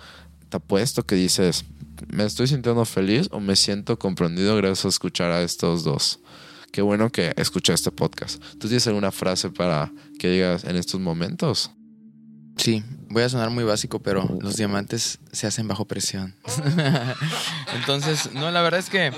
[0.49, 1.66] Te apuesto que dices,
[2.09, 6.18] me estoy sintiendo feliz o me siento comprendido gracias a escuchar a estos dos.
[6.72, 8.42] Qué bueno que escuché este podcast.
[8.59, 11.70] ¿Tú tienes alguna frase para que digas en estos momentos?
[12.57, 16.35] Sí, voy a sonar muy básico, pero los diamantes se hacen bajo presión.
[17.74, 19.12] Entonces, no, la verdad es que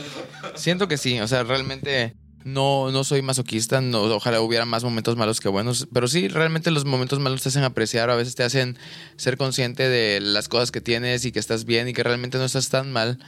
[0.55, 5.17] siento que sí, o sea, realmente no, no soy masoquista, no, ojalá hubiera más momentos
[5.17, 8.43] malos que buenos, pero sí, realmente los momentos malos te hacen apreciar, a veces te
[8.43, 8.79] hacen
[9.17, 12.45] ser consciente de las cosas que tienes y que estás bien y que realmente no
[12.45, 13.19] estás tan mal.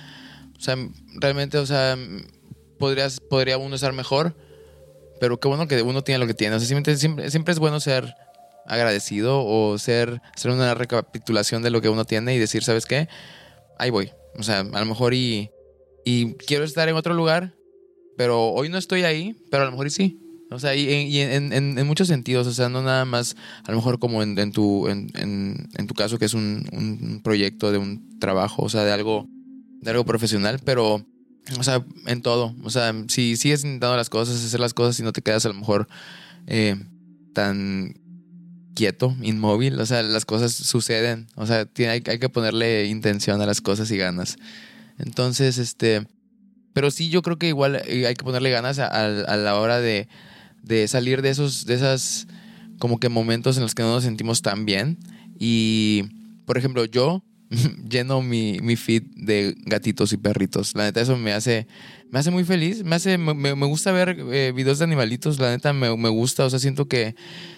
[0.59, 0.77] O sea,
[1.21, 1.97] realmente, o sea,
[2.79, 4.37] podrías, podría uno estar mejor,
[5.21, 6.57] pero qué bueno que uno tiene lo que tiene.
[6.57, 8.15] O sea, siempre, siempre, es bueno ser
[8.67, 13.09] agradecido o ser hacer una recapitulación de lo que uno tiene y decir, ¿sabes qué?
[13.79, 14.11] Ahí voy.
[14.37, 15.51] O sea, a lo mejor y,
[16.05, 17.55] y quiero estar en otro lugar,
[18.17, 20.21] pero hoy no estoy ahí, pero a lo mejor y sí.
[20.53, 24.01] O sea, y, en, en, muchos sentidos, o sea, no nada más, a lo mejor
[24.01, 28.63] como en, en tu, en, tu caso, que es un, un, proyecto de un trabajo,
[28.65, 29.29] o sea, de algo,
[29.81, 31.07] de algo profesional, pero,
[31.59, 32.55] o sea, en todo.
[32.63, 35.49] O sea, si sigues intentando las cosas, hacer las cosas y no te quedas a
[35.49, 35.89] lo mejor
[36.47, 36.77] eh,
[37.35, 37.95] tan
[38.75, 43.47] quieto, inmóvil, o sea, las cosas suceden, o sea, tiene, hay, que ponerle intención a
[43.47, 44.37] las cosas y ganas.
[44.99, 46.07] Entonces, este,
[46.73, 50.09] pero sí, yo creo que igual eh, hay que ponerle ganas a, la hora de,
[50.63, 52.27] de, salir de esos, de esas,
[52.79, 54.99] como que momentos en los que no nos sentimos tan bien.
[55.39, 56.05] Y,
[56.47, 57.23] por ejemplo, yo
[57.89, 60.75] lleno mi, mi feed de gatitos y perritos.
[60.75, 61.67] La neta, eso me hace,
[62.11, 62.85] me hace muy feliz.
[62.85, 65.39] Me, hace, me, me gusta ver eh, videos de animalitos.
[65.39, 66.45] La neta, me, me, gusta.
[66.45, 67.15] O sea, siento que,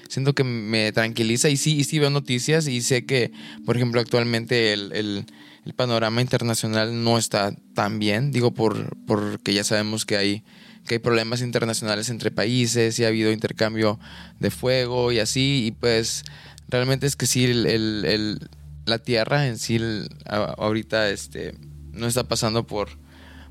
[0.09, 1.48] siento que me tranquiliza.
[1.48, 3.33] Y sí, y sí veo noticias y sé que,
[3.66, 5.26] por ejemplo, actualmente el, el,
[5.64, 10.44] el panorama internacional no está tan bien, digo por porque ya sabemos que hay
[10.87, 14.00] que hay problemas internacionales entre países y ha habido intercambio
[14.40, 16.24] de fuego y así y pues
[16.68, 18.40] realmente es que sí el,
[18.87, 19.79] la tierra en sí
[20.27, 21.55] ahorita este
[21.92, 22.88] no está pasando por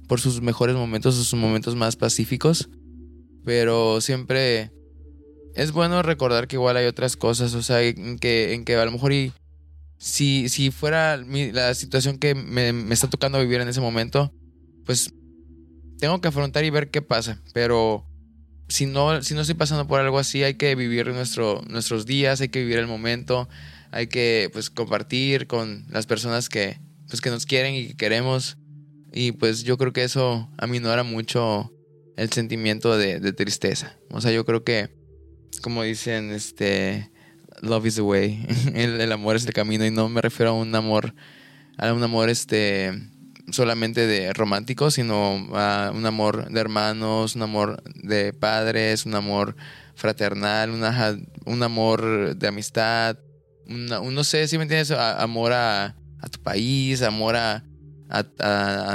[0.08, 2.70] por sus mejores momentos sus momentos más pacíficos
[3.46, 4.72] pero siempre
[5.56, 8.86] es bueno recordar que igual hay otras cosas o sea en que en que a
[8.86, 9.32] lo mejor y
[10.02, 14.34] si, si fuera la situación que me, me, está tocando vivir en ese momento,
[14.84, 15.14] pues
[16.00, 17.40] tengo que afrontar y ver qué pasa.
[17.54, 18.08] Pero
[18.68, 22.42] si no, si no estoy pasando por algo así, hay que vivir nuestro, nuestros días,
[22.42, 23.48] hay que vivir el momento,
[23.92, 28.58] hay que pues compartir con las personas que, pues, que nos quieren y que queremos.
[29.14, 31.74] Y pues yo creo que eso aminora mucho
[32.16, 33.98] el sentimiento de, de tristeza.
[34.10, 34.96] O sea, yo creo que,
[35.62, 37.12] como dicen, este
[37.62, 38.46] love is the way.
[38.74, 41.14] El, amor es el camino y no me refiero a un amor,
[41.78, 42.92] a un amor este
[43.52, 49.56] solamente de romántico, sino a un amor de hermanos, un amor de padres, un amor
[49.96, 53.18] fraternal, una, un amor de amistad,
[53.72, 55.96] no sé si me entiendes, amor a,
[56.32, 57.64] tu país, amor a,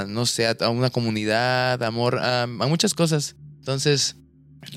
[0.09, 3.37] no sé, a, una comunidad, amor a muchas cosas.
[3.59, 4.17] Entonces,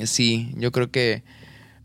[0.05, 1.23] sí, yo creo que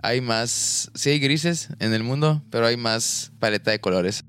[0.05, 4.25] hay más, sí hay grises en el mundo, pero hay más paleta de colores.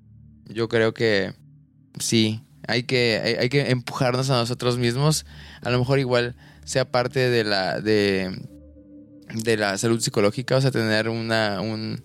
[0.48, 1.34] Yo creo que
[2.00, 5.26] sí, hay que, hay, que empujarnos a nosotros mismos.
[5.62, 8.42] A lo mejor igual sea parte de la, de,
[9.34, 12.02] de la salud psicológica, o sea, tener una, un,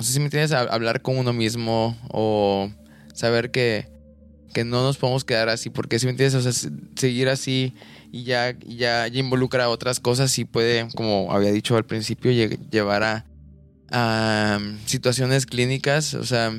[0.00, 2.70] no sé si me entiendes, hablar con uno mismo o
[3.12, 3.86] saber que,
[4.54, 7.74] que no nos podemos quedar así, porque si me entiendes, o sea, seguir así
[8.10, 13.02] y ya, ya, ya involucra otras cosas y puede, como había dicho al principio, llevar
[13.02, 13.26] a,
[13.90, 16.50] a um, situaciones clínicas, o sea,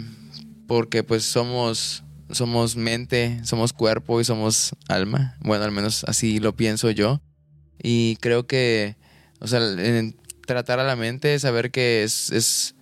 [0.67, 5.35] porque pues somos, somos mente, somos cuerpo y somos alma.
[5.39, 7.23] Bueno, al menos así lo pienso yo.
[7.81, 8.97] Y creo que,
[9.39, 9.61] o sea,
[10.45, 12.75] tratar a la mente, saber que es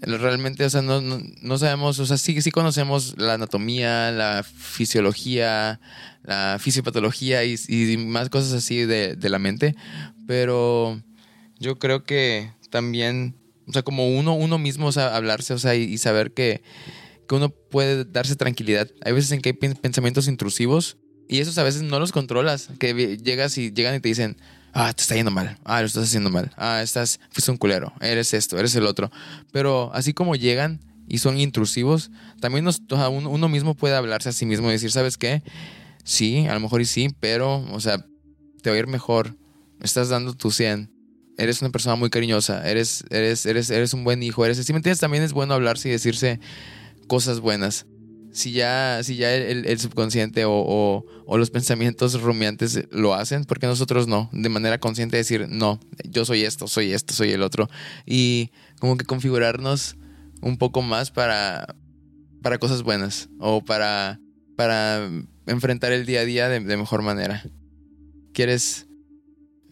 [0.00, 5.80] realmente, o sea, no, no, sabemos, o sea, sí, sí conocemos la anatomía, la fisiología,
[6.22, 9.74] la fisiopatología y, y más cosas así de, de, la mente,
[10.26, 11.00] pero
[11.58, 15.74] yo creo que también, o sea, como uno, uno mismo, o sea, hablarse, o sea,
[15.74, 16.62] y, saber que,
[17.28, 18.90] que uno puede darse tranquilidad.
[19.04, 23.16] Hay veces en que hay pensamientos intrusivos y esos a veces no los controlas, que
[23.16, 24.36] llegas y llegan y te dicen,
[24.74, 27.92] ah, te está yendo mal, ah, lo estás haciendo mal, ah, estás, fuiste un culero,
[28.00, 29.10] eres esto, eres el otro.
[29.52, 32.10] Pero así como llegan y son intrusivos,
[32.40, 35.42] también uno, mismo puede hablarse a sí mismo y decir, ¿sabes qué?
[36.02, 38.04] Sí, a lo mejor y sí, pero, o sea,
[38.62, 39.36] te va a ir mejor,
[39.80, 40.90] estás dando tu 100.
[41.36, 44.76] Eres una persona muy cariñosa, eres, eres, eres, eres un buen hijo, eres, si me
[44.76, 46.38] entiendes, también es bueno hablarse y decirse
[47.08, 47.86] cosas buenas
[48.34, 54.28] si ya, si ya el, subconsciente o, los pensamientos rumiantes lo hacen, porque nosotros no,
[54.32, 57.70] de manera consciente decir, no, yo soy esto, soy esto, soy el otro,
[58.04, 59.96] y como que configurarnos
[60.42, 61.76] un poco más para,
[62.42, 64.18] para cosas buenas o para,
[64.56, 65.08] para
[65.46, 67.44] enfrentar el día a día de, mejor manera.
[68.32, 68.88] ¿Quieres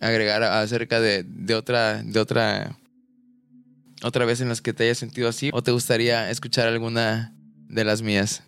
[0.00, 2.78] agregar acerca de, de otra, de otra,
[4.04, 5.50] otra vez en las que te hayas sentido así?
[5.52, 7.34] ¿O te gustaría escuchar alguna
[7.66, 8.44] de las mías?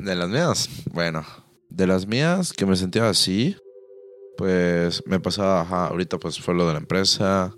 [0.00, 1.26] De las mías, bueno,
[1.68, 3.54] de las mías que me sentía así,
[4.38, 7.54] pues me pasaba, ajá, ahorita pues fue lo de la empresa,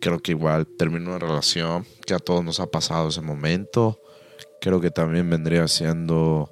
[0.00, 4.00] creo que igual terminó una relación que a todos nos ha pasado ese momento,
[4.62, 6.50] creo que también vendría siendo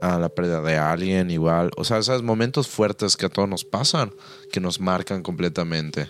[0.00, 3.64] a la pérdida de alguien igual, o sea, esos momentos fuertes que a todos nos
[3.64, 4.12] pasan,
[4.52, 6.08] que nos marcan completamente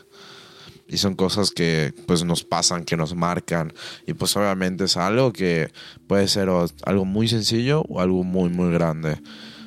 [0.89, 3.73] y son cosas que pues nos pasan, que nos marcan
[4.07, 5.71] y pues obviamente es algo que
[6.07, 6.49] puede ser
[6.85, 9.19] algo muy sencillo o algo muy muy grande.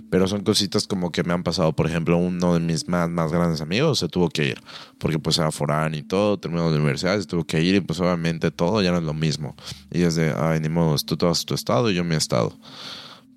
[0.10, 1.74] Pero son cositas como que me han pasado.
[1.74, 4.62] Por ejemplo, uno de mis más, más grandes amigos se tuvo que ir.
[5.00, 8.00] Porque pues era foráneo y todo, terminó la universidad, se tuvo que ir y pues
[8.00, 9.58] obviamente todo ya no es lo mismo.
[9.92, 12.16] Y es de, ay, ni modo, tú te vas a tu estado y yo mi
[12.16, 12.58] estado.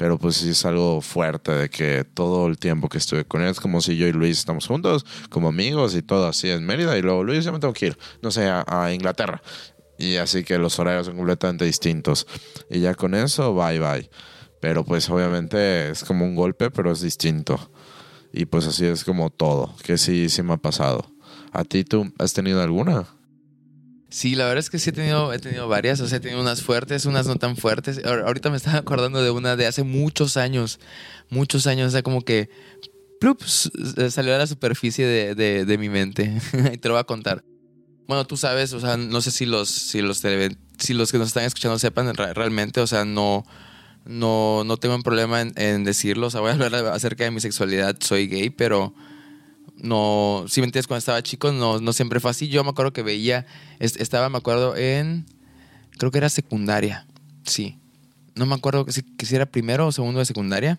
[0.01, 3.49] Pero pues sí es algo fuerte de que todo el tiempo que estuve con él
[3.49, 6.97] es como si yo y Luis estamos juntos, como amigos y todo así en Mérida.
[6.97, 9.43] Y luego Luis, ya me tengo que ir, no sé, a, Inglaterra.
[9.99, 12.27] Y así que los horarios son completamente distintos.
[12.71, 14.09] Y ya con eso, bye bye.
[14.59, 17.71] Pero pues obviamente es como un golpe, pero es distinto.
[18.33, 21.13] Y pues así es como todo, que sí, sí me ha pasado.
[21.53, 23.07] ¿A ti tú has tenido alguna?
[24.11, 26.41] Sí, la verdad es que sí he tenido, he tenido varias, o sea, he tenido
[26.41, 28.05] unas fuertes, unas no tan fuertes.
[28.05, 30.81] Ahorita me estaba acordando de una de hace muchos años,
[31.31, 32.51] muchos años, o sea, como que
[33.21, 33.71] plups,
[34.11, 36.41] salió a la superficie de, de, mi mente.
[36.73, 37.45] y te lo voy a contar.
[38.09, 40.21] Bueno, tú sabes, o sea, no sé si los, si los,
[40.79, 43.47] si los que nos están escuchando sepan realmente, o sea, no,
[44.05, 46.27] no, no tengo un problema en decirlo.
[46.27, 47.97] O sea, voy a hablar acerca de mi sexualidad.
[48.01, 48.93] Soy gay, pero
[49.83, 52.49] no, si me entiendes, cuando estaba chico no, no siempre fue así.
[52.49, 53.47] Yo me acuerdo que veía,
[53.79, 55.27] estaba, me acuerdo, en,
[55.99, 57.07] creo que era secundaria,
[57.45, 57.79] sí.
[58.35, 60.79] No me acuerdo que si, si era primero o segundo de secundaria.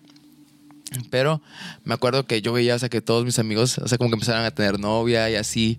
[1.10, 1.40] Pero
[1.84, 4.14] me acuerdo que yo veía, o sea, que todos mis amigos, o sea, como que
[4.14, 5.78] empezaron a tener novia y así.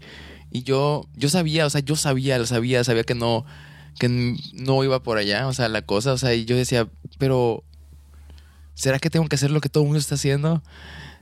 [0.52, 3.46] Y yo, yo sabía, o sea, yo sabía, lo sabía, sabía que no,
[4.00, 7.64] que no iba por allá, o sea, la cosa, o sea, y yo decía, pero,
[8.74, 10.64] ¿será que tengo que hacer lo que todo el mundo está haciendo?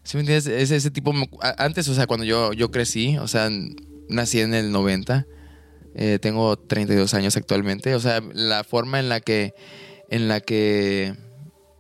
[0.03, 0.47] ¿Sí me entiendes?
[0.47, 1.13] Es ese tipo,
[1.57, 3.49] antes, o sea, cuando yo, yo crecí, o sea,
[4.09, 5.27] nací en el 90,
[5.95, 9.53] eh, tengo 32 años actualmente, o sea, la forma en la que,
[10.09, 11.15] en la que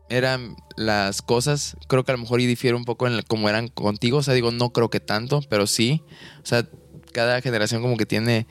[0.09, 3.69] eran las cosas, creo que a lo mejor y difiere un poco en cómo eran
[3.69, 6.03] contigo, o sea, digo, no creo que tanto, pero sí,
[6.43, 6.67] o sea,
[7.11, 8.47] cada generación como que tiene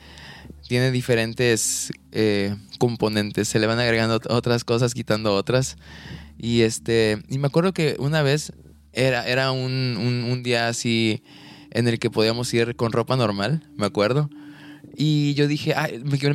[0.71, 5.75] tiene diferentes eh, componentes, se le van agregando otras cosas, quitando otras.
[6.37, 8.53] Y este, y me acuerdo que una vez
[8.93, 11.23] era, era un, un, día así
[11.71, 14.29] en el que podíamos ir con ropa normal, me acuerdo.
[14.95, 15.73] Y yo dije,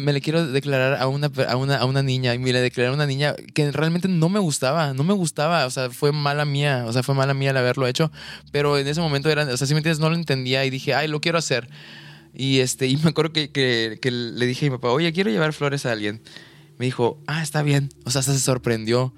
[0.01, 2.35] me, le quiero declarar a una, a, una, a una niña.
[2.35, 5.67] Y me le declaré a una niña que realmente no me gustaba, no me gustaba.
[5.67, 8.11] O sea, fue mala mía, o sea, fue mala mía el haberlo hecho.
[8.53, 10.95] Pero en ese momento era, o sea, si me entiendes, no lo entendía y dije,
[10.95, 11.69] ay, lo quiero hacer.
[12.35, 15.31] Y, este, y me acuerdo que, que, que le dije a mi papá, oye, quiero
[15.31, 16.23] llevar flores a alguien.
[16.79, 17.91] Me dijo, ah, está bien.
[18.05, 19.13] O sea, hasta se sorprendió.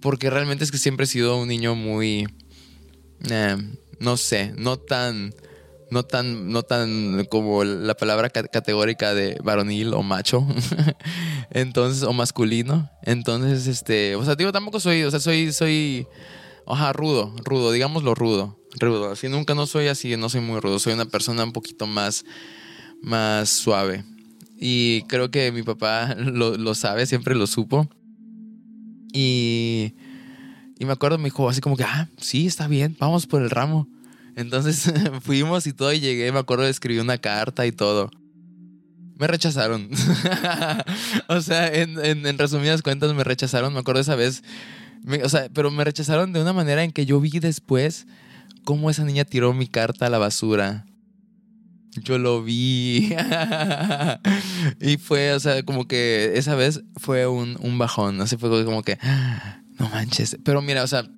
[0.00, 2.26] Porque realmente es que siempre he sido un niño muy
[3.30, 3.56] eh,
[3.98, 5.32] no sé, no tan,
[5.90, 10.46] no tan, no tan como la palabra categórica de varonil o macho,
[11.50, 12.90] entonces, o masculino.
[13.02, 16.06] Entonces, este, o sea, digo, tampoco soy, o sea, soy, soy,
[16.64, 19.12] oja, rudo, rudo, digámoslo rudo, rudo.
[19.12, 22.24] Así nunca no soy así, no soy muy rudo, soy una persona un poquito más,
[23.02, 24.04] más suave.
[24.56, 27.88] Y creo que mi papá lo, lo sabe, siempre lo supo.
[29.12, 29.94] Y
[30.82, 33.50] y me acuerdo, me dijo así como que, ah, sí, está bien, vamos por el
[33.50, 33.86] ramo.
[34.34, 34.92] Entonces
[35.22, 38.10] fuimos y todo y llegué, me acuerdo, escribí una carta y todo.
[39.14, 39.90] Me rechazaron.
[41.28, 43.72] o sea, en, resumidas cuentas me rechazaron.
[43.72, 44.42] Me acuerdo esa vez.
[45.22, 48.08] o sea, pero me rechazaron de una manera en que yo vi después
[48.64, 50.84] cómo esa niña tiró mi carta a la basura.
[51.92, 53.14] Yo lo vi.
[54.80, 58.20] y fue, o sea, como que esa vez fue un, un bajón.
[58.20, 58.98] Así fue como que,
[59.78, 60.36] no manches.
[60.44, 61.08] Pero mira, o sea,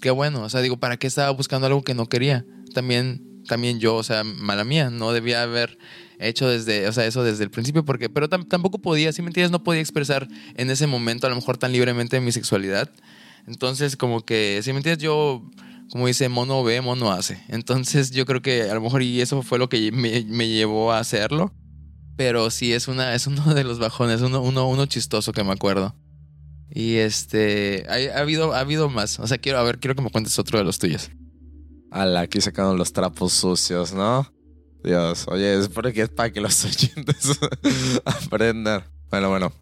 [0.00, 0.42] qué bueno.
[0.42, 2.44] O sea, digo, ¿para qué estaba buscando algo que no quería?
[2.74, 4.90] También, también yo, o sea, mala mía.
[4.90, 5.78] No debía haber
[6.18, 9.50] hecho desde, o sea, eso desde el principio, porque, pero tampoco podía, si me entiendes,
[9.50, 12.90] no podía expresar en ese momento a lo mejor tan libremente mi sexualidad.
[13.46, 15.42] Entonces, como que, si me entiendes, yo,
[15.90, 17.42] como dice, mono ve, mono hace.
[17.48, 20.92] Entonces, yo creo que a lo mejor y eso fue lo que me, me llevó
[20.92, 21.52] a hacerlo.
[22.16, 25.52] Pero sí, es, una, es uno de los bajones, uno, uno, uno chistoso que me
[25.52, 25.94] acuerdo.
[26.70, 29.18] Y este, ha, habido, ha habido más.
[29.20, 31.10] O sea, quiero, a ver, quiero que me cuentes otro de los tuyos.
[31.90, 34.26] Ala, aquí sacando los trapos sucios, ¿no?
[34.82, 37.38] Dios, oye, es porque es para que los oyentes
[38.04, 38.84] aprendan.
[39.10, 39.52] Bueno, bueno.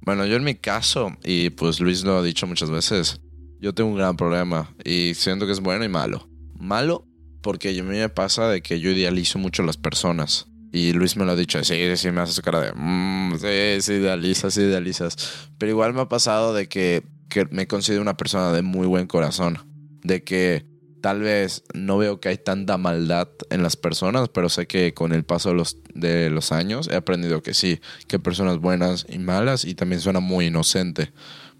[0.00, 3.20] Bueno, yo en mi caso, y pues Luis lo ha dicho muchas veces,
[3.60, 6.28] yo tengo un gran problema y siento que es bueno y malo.
[6.54, 7.06] Malo
[7.42, 10.47] porque a mí me pasa de que yo idealizo mucho a las personas.
[10.72, 13.80] Y Luis me lo ha dicho, sí, sí, me hace su cara de, mmm, sí,
[13.80, 15.48] sí, idealizas, sí, idealizas.
[15.58, 19.06] Pero igual me ha pasado de que, que me considero una persona de muy buen
[19.06, 19.58] corazón.
[20.02, 20.66] De que
[21.00, 25.12] tal vez no veo que hay tanta maldad en las personas, pero sé que con
[25.12, 29.06] el paso de los, de los años he aprendido que sí, que hay personas buenas
[29.08, 31.12] y malas y también suena muy inocente.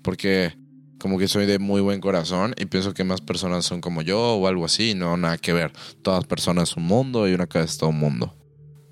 [0.03, 0.55] Porque
[0.99, 4.35] como que soy de muy buen corazón y pienso que más personas son como yo
[4.35, 5.73] o algo así, no, nada que ver.
[6.03, 8.38] Todas personas son un mundo y una cabeza es todo un mundo.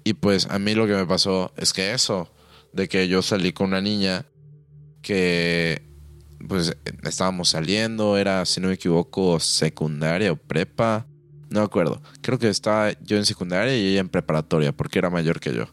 [0.07, 2.33] Y pues a mí lo que me pasó es que eso,
[2.73, 4.25] de que yo salí con una niña
[5.03, 5.83] que
[6.47, 11.09] pues estábamos saliendo, era, si no me equivoco, secundaria o prepa,
[11.51, 12.01] no me acuerdo.
[12.21, 15.65] Creo que estaba yo en secundaria y ella en preparatoria, porque era mayor que yo.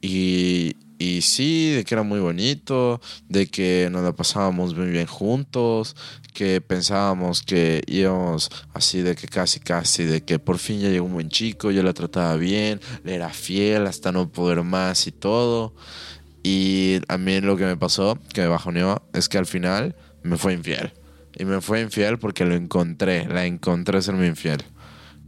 [0.00, 5.06] Y, y sí, de que era muy bonito, de que nos la pasábamos muy bien
[5.06, 5.94] juntos,
[6.34, 11.06] que pensábamos que íbamos así de que casi casi, de que por fin ya llegó
[11.06, 15.12] un buen chico, yo la trataba bien, le era fiel hasta no poder más y
[15.12, 15.74] todo.
[16.42, 20.36] Y a mí lo que me pasó, que me bajoneó, es que al final me
[20.36, 20.92] fue infiel.
[21.36, 24.64] Y me fue infiel porque lo encontré, la encontré serme infiel.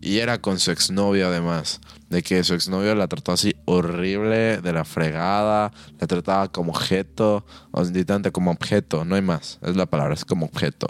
[0.00, 1.80] Y era con su exnovio además.
[2.08, 7.44] De que su exnovio la trató así horrible, de la fregada, la trataba como objeto,
[7.70, 10.88] o tanto como objeto, no hay más, es la palabra, es como objeto.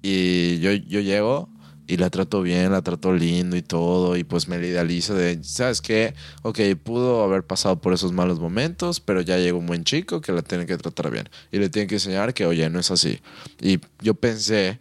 [0.00, 1.50] Y yo, yo llego
[1.86, 5.42] y la trato bien, la trato lindo y todo, y pues me la idealizo de,
[5.44, 6.14] ¿sabes qué?
[6.42, 10.32] Ok, pudo haber pasado por esos malos momentos, pero ya llegó un buen chico que
[10.32, 13.20] la tiene que tratar bien y le tiene que enseñar que, oye, no es así.
[13.60, 14.80] Y yo pensé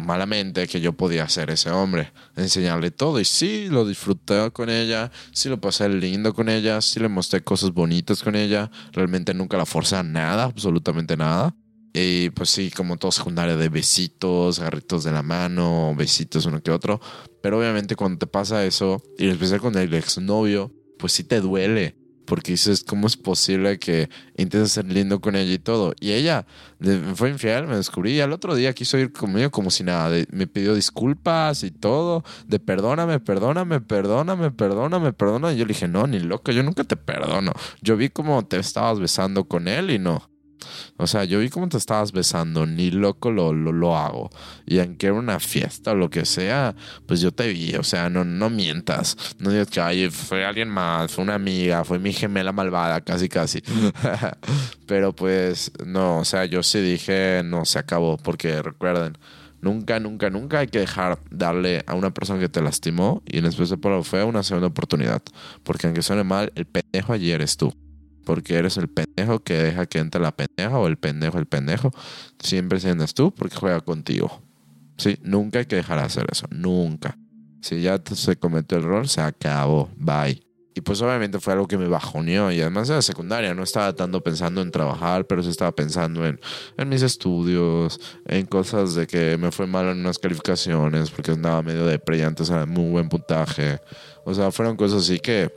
[0.00, 3.20] malamente que yo podía ser ese hombre, enseñarle todo.
[3.20, 7.42] Y sí, lo disfruté con ella, sí lo pasé lindo con ella, sí le mostré
[7.42, 8.70] cosas bonitas con ella.
[8.92, 11.54] Realmente nunca la forcé a nada, absolutamente nada.
[11.94, 16.70] Y pues sí, como todo secundario de besitos, agarritos de la mano, besitos uno que
[16.70, 17.00] otro.
[17.42, 21.40] Pero obviamente cuando te pasa eso, y en especial con el exnovio, pues sí te
[21.40, 22.01] duele.
[22.24, 25.94] Porque dices, ¿cómo es posible que intentes ser lindo con ella y todo?
[26.00, 26.46] Y ella
[26.78, 28.12] me fue infiel, me descubrí.
[28.12, 30.10] Y al otro día quiso ir conmigo como si nada.
[30.30, 32.24] me pidió disculpas y todo.
[32.46, 35.54] De perdóname, perdóname, perdóname, perdóname, perdóname.
[35.54, 37.52] Y yo le dije, no, ni loco, yo nunca te perdono.
[37.80, 40.31] Yo vi cómo te estabas besando con él y no.
[40.96, 44.30] O sea, yo vi cómo te estabas besando, ni loco lo, lo, hago.
[44.66, 46.74] Y aunque era una fiesta o lo que sea,
[47.06, 47.74] pues yo te vi.
[47.74, 49.16] O sea, no, no mientas.
[49.38, 53.62] No digas que fue alguien más, fue una amiga, fue mi gemela malvada, casi, casi.
[54.86, 58.16] Pero pues, no, o sea, yo sí dije, no, se acabó.
[58.16, 59.18] Porque recuerden,
[59.60, 63.46] nunca, nunca, nunca hay que dejar darle a una persona que te lastimó y en
[63.46, 65.22] especial por lo feo una segunda oportunidad.
[65.62, 67.74] Porque aunque suene mal, el pendejo allí eres tú
[68.24, 71.90] porque eres el pendejo que deja que entre la pendeja o el pendejo el pendejo.
[72.38, 74.42] Siempre sientas tú porque juega contigo.
[74.96, 77.18] Sí, nunca hay que dejar de hacer eso, nunca.
[77.60, 80.42] Si ya se cometió el rol, se acabó, bye.
[80.74, 83.92] Y pues obviamente fue algo que me bajoneó y además de la secundaria no estaba
[83.94, 86.40] tanto pensando en trabajar, pero sí estaba pensando en,
[86.78, 91.62] en mis estudios, en cosas de que me fue mal en unas calificaciones porque andaba
[91.62, 93.80] medio de y antes era muy buen puntaje.
[94.24, 95.50] O sea, fueron cosas así que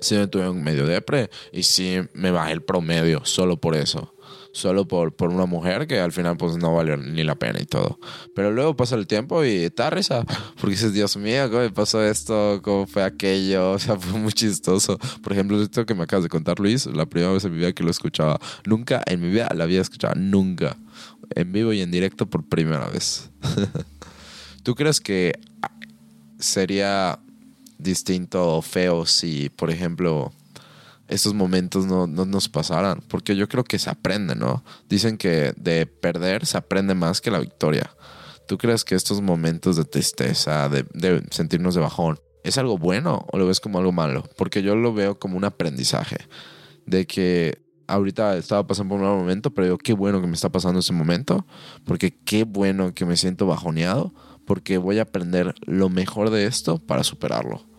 [0.00, 4.14] sí me tuve un medio depre y sí me bajé el promedio solo por eso.
[4.52, 7.66] Solo por, por una mujer que al final pues no valió ni la pena y
[7.66, 8.00] todo.
[8.34, 10.24] Pero luego pasa el tiempo y está risa.
[10.56, 12.60] Porque dices, Dios mío, ¿cómo me pasó esto?
[12.62, 13.72] ¿Cómo fue aquello?
[13.74, 14.98] O sea, fue muy chistoso.
[15.22, 17.72] Por ejemplo, esto que me acabas de contar, Luis, la primera vez en mi vida
[17.72, 18.40] que lo escuchaba.
[18.66, 20.14] Nunca en mi vida la había escuchado.
[20.16, 20.76] Nunca.
[21.36, 23.30] En vivo y en directo por primera vez.
[24.64, 25.38] ¿Tú crees que
[26.40, 27.20] sería
[27.82, 30.32] distinto o feo si, por ejemplo,
[31.10, 33.02] estos momentos no, nos pasaran.
[33.08, 34.64] Porque yo creo que se aprende, ¿no?
[34.88, 37.90] Dicen que de perder se aprende más que la victoria.
[38.46, 43.26] ¿Tú crees que estos momentos de tristeza, de, de sentirnos de bajón, es algo bueno
[43.30, 44.24] o lo ves como algo malo?
[44.36, 46.16] Porque yo lo veo como un aprendizaje.
[46.86, 50.34] De que ahorita estaba pasando por un mal momento, pero digo, qué bueno que me
[50.34, 51.44] está pasando ese momento.
[51.84, 54.14] Porque qué bueno que me siento bajoneado.
[54.46, 57.69] Porque voy a aprender lo mejor de esto para superarlo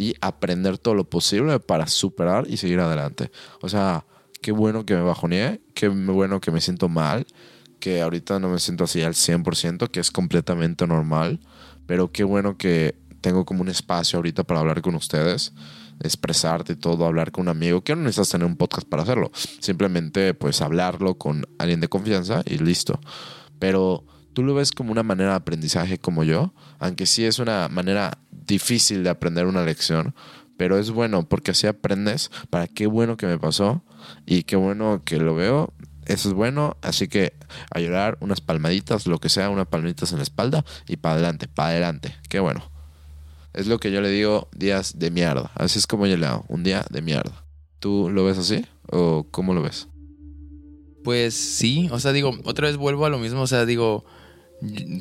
[0.00, 3.30] y aprender todo lo posible para superar y seguir adelante.
[3.60, 4.06] O sea,
[4.40, 7.26] qué bueno que me bajoneé, qué bueno que me siento mal,
[7.80, 11.38] que ahorita no me siento así al 100%, que es completamente normal,
[11.84, 15.52] pero qué bueno que tengo como un espacio ahorita para hablar con ustedes,
[16.02, 20.32] expresarte todo, hablar con un amigo, que no necesitas tener un podcast para hacerlo, simplemente
[20.32, 22.98] pues hablarlo con alguien de confianza y listo.
[23.58, 27.68] Pero tú lo ves como una manera de aprendizaje como yo, aunque sí es una
[27.68, 28.16] manera
[28.50, 30.14] difícil de aprender una lección,
[30.58, 33.82] pero es bueno porque así aprendes para qué bueno que me pasó
[34.26, 35.72] y qué bueno que lo veo.
[36.04, 37.32] Eso es bueno, así que
[37.70, 41.48] a llorar unas palmaditas, lo que sea, unas palmaditas en la espalda y para adelante,
[41.48, 42.14] para adelante.
[42.28, 42.70] Qué bueno.
[43.54, 45.50] Es lo que yo le digo días de mierda.
[45.54, 47.44] Así es como yo le un día de mierda.
[47.78, 49.88] ¿Tú lo ves así o cómo lo ves?
[51.02, 54.04] Pues sí, o sea, digo, otra vez vuelvo a lo mismo, o sea, digo,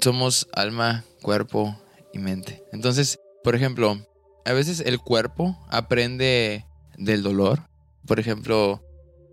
[0.02, 1.78] somos alma, cuerpo
[2.14, 2.64] y mente.
[2.72, 3.20] Entonces,
[3.50, 4.00] por ejemplo,
[4.46, 6.68] a veces el cuerpo aprende
[7.00, 7.68] del dolor.
[8.06, 8.80] Por ejemplo,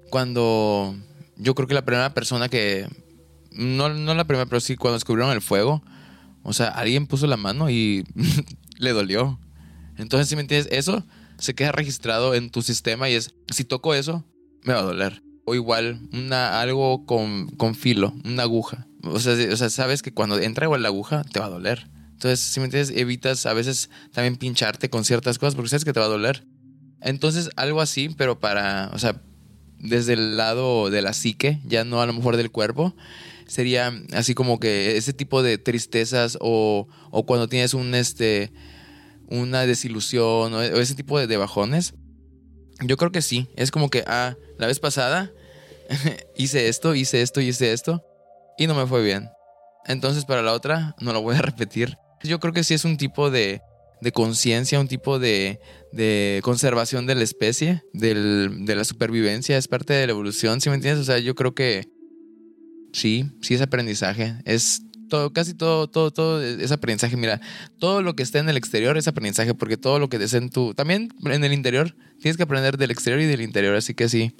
[0.08, 0.96] cuando
[1.36, 2.88] yo creo que la primera persona que,
[3.52, 5.82] no, no la primera, pero sí cuando descubrieron el fuego,
[6.42, 8.06] o sea, alguien puso la mano y
[8.78, 9.38] le dolió.
[9.98, 11.04] Entonces, si me entiendes, eso
[11.36, 14.24] se queda registrado en tu sistema y es, si toco eso,
[14.62, 15.22] me va a doler.
[15.44, 18.86] O igual, una, algo con, con filo, una aguja.
[19.02, 21.90] O sea, o sea, sabes que cuando entra igual la aguja, te va a doler.
[22.16, 25.92] Entonces, si me entiendes, evitas a veces también pincharte con ciertas cosas porque sabes que
[25.92, 26.46] te va a doler.
[27.02, 29.20] Entonces, algo así, pero para, o sea,
[29.78, 32.96] desde el lado de la psique, ya no a lo mejor del cuerpo,
[33.46, 38.50] sería así como que ese tipo de tristezas o, o cuando tienes un, este,
[39.28, 41.92] una desilusión o ese tipo de, bajones.
[42.80, 45.30] Yo creo que sí, es como que, ah, la vez pasada
[46.34, 48.02] hice esto, hice esto, hice esto
[48.56, 49.28] y no me fue bien.
[49.84, 51.98] Entonces para la otra no lo voy a repetir.
[52.26, 53.60] Yo creo que sí es un tipo de,
[54.12, 55.60] conciencia, un tipo de,
[56.42, 61.02] conservación de la especie, de la supervivencia, es parte de la evolución, ¿sí me entiendes?
[61.02, 61.88] O sea, yo creo que
[62.92, 67.16] sí, sí es aprendizaje, es todo, casi todo, todo, todo es aprendizaje.
[67.16, 67.40] Mira,
[67.78, 70.50] todo lo que está en el exterior es aprendizaje, porque todo lo que es en
[70.50, 74.08] tu, también en el interior, tienes que aprender del exterior y del interior, así que
[74.08, 74.34] sí,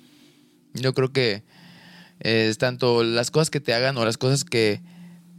[0.74, 1.44] yo creo que
[2.20, 4.82] es tanto las cosas que te hagan o las cosas que,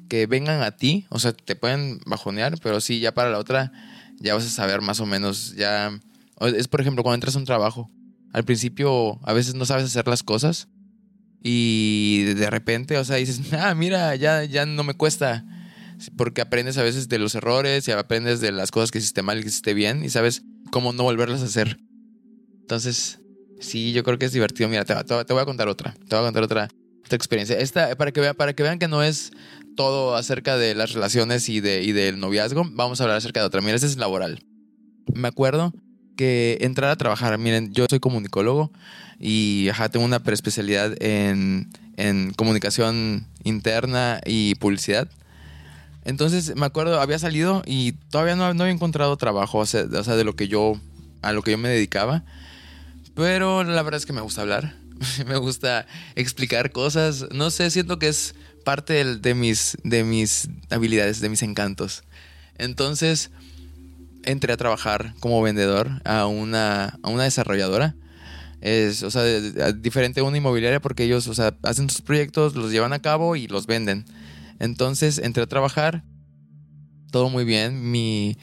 [0.08, 3.72] que vengan a ti, o sea, te pueden bajonear, pero sí, ya para la otra,
[4.20, 5.91] ya vas a saber más o menos, ya,
[6.41, 7.91] es por ejemplo cuando entras a un trabajo,
[8.34, 10.68] al principio a veces no sabes hacer las cosas
[11.41, 15.45] y de repente, o sea, dices, ah, mira, ya, ya no me cuesta.
[16.16, 19.39] Porque aprendes a veces de los errores y aprendes de las cosas que hiciste mal
[19.39, 21.80] y que hiciste bien y sabes cómo no volverlas a hacer.
[22.62, 23.20] Entonces,
[23.60, 24.70] sí, yo creo que es divertido.
[24.70, 25.93] Mira, te, te, voy a contar otra.
[25.93, 26.68] Te voy a contar otra,
[27.03, 27.58] otra experiencia.
[27.58, 29.32] Esta, para que, para que vean que no es
[29.78, 33.45] todo acerca de las relaciones y, de, y del noviazgo, vamos a hablar acerca de
[33.45, 33.61] otra.
[33.61, 34.43] Mira, esta es laboral.
[35.13, 35.73] Me acuerdo
[36.17, 38.73] que entrar a trabajar, miren, yo soy comunicólogo
[39.19, 45.07] y ajá, tengo una preespecialidad en, en comunicación interna y publicidad.
[46.03, 50.23] Entonces me acuerdo, había salido y todavía no, no había encontrado trabajo, o sea, de
[50.23, 50.80] lo que yo,
[51.21, 52.23] a lo que yo me dedicaba.
[53.13, 54.75] Pero la verdad es que me gusta hablar,
[55.28, 57.25] me gusta explicar cosas.
[57.32, 58.36] No sé, siento que es
[58.68, 62.03] parte de, mis, de mis habilidades, de mis encantos.
[62.57, 63.32] Entonces
[64.26, 67.95] entré a trabajar como vendedor a una, a una desarrolladora
[68.59, 69.24] es, o sea,
[69.72, 73.38] diferente a una inmobiliaria porque ellos, o sea, hacen sus proyectos, los llevan a cabo
[73.38, 74.03] y los venden.
[74.59, 76.03] Entonces entré a trabajar,
[77.09, 78.38] todo muy bien, mi,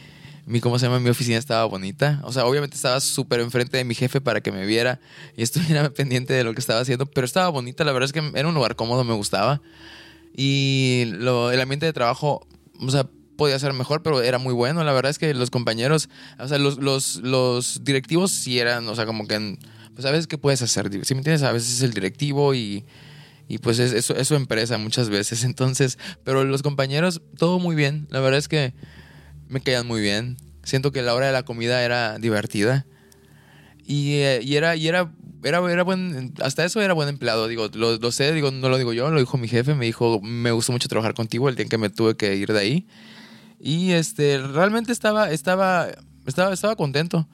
[0.46, 1.00] mi, ¿cómo se llama?
[1.00, 2.22] Mi oficina estaba bonita.
[2.24, 5.00] O sea, obviamente estaba súper enfrente de mi jefe para que me viera
[5.36, 8.38] y estuviera pendiente de lo que estaba haciendo, pero estaba bonita, la verdad es que
[8.38, 9.60] era un lugar cómodo, me gustaba.
[10.36, 12.46] Y lo, el ambiente de trabajo,
[12.80, 14.82] o sea, podía ser mejor, pero era muy bueno.
[14.84, 16.08] La verdad es que los compañeros,
[16.38, 19.58] o sea, los, los, los directivos sí eran, o sea, como que
[19.94, 22.84] pues a veces qué puedes hacer, si me entiendes, a veces es el directivo y,
[23.48, 28.06] y pues es, es, su empresa muchas veces, entonces, pero los compañeros, todo muy bien,
[28.10, 28.74] la verdad es que
[29.48, 32.86] me caían muy bien, siento que la hora de la comida era divertida.
[33.86, 35.12] Y, eh, y era, y era,
[35.44, 38.78] era, era buen, hasta eso era buen empleado, digo, lo, lo, sé, digo, no lo
[38.78, 41.64] digo yo, lo dijo mi jefe, me dijo, me gustó mucho trabajar contigo el día
[41.64, 42.86] en que me tuve que ir de ahí
[43.64, 45.88] y este, realmente estaba, estaba,
[46.26, 47.26] estaba, estaba contento.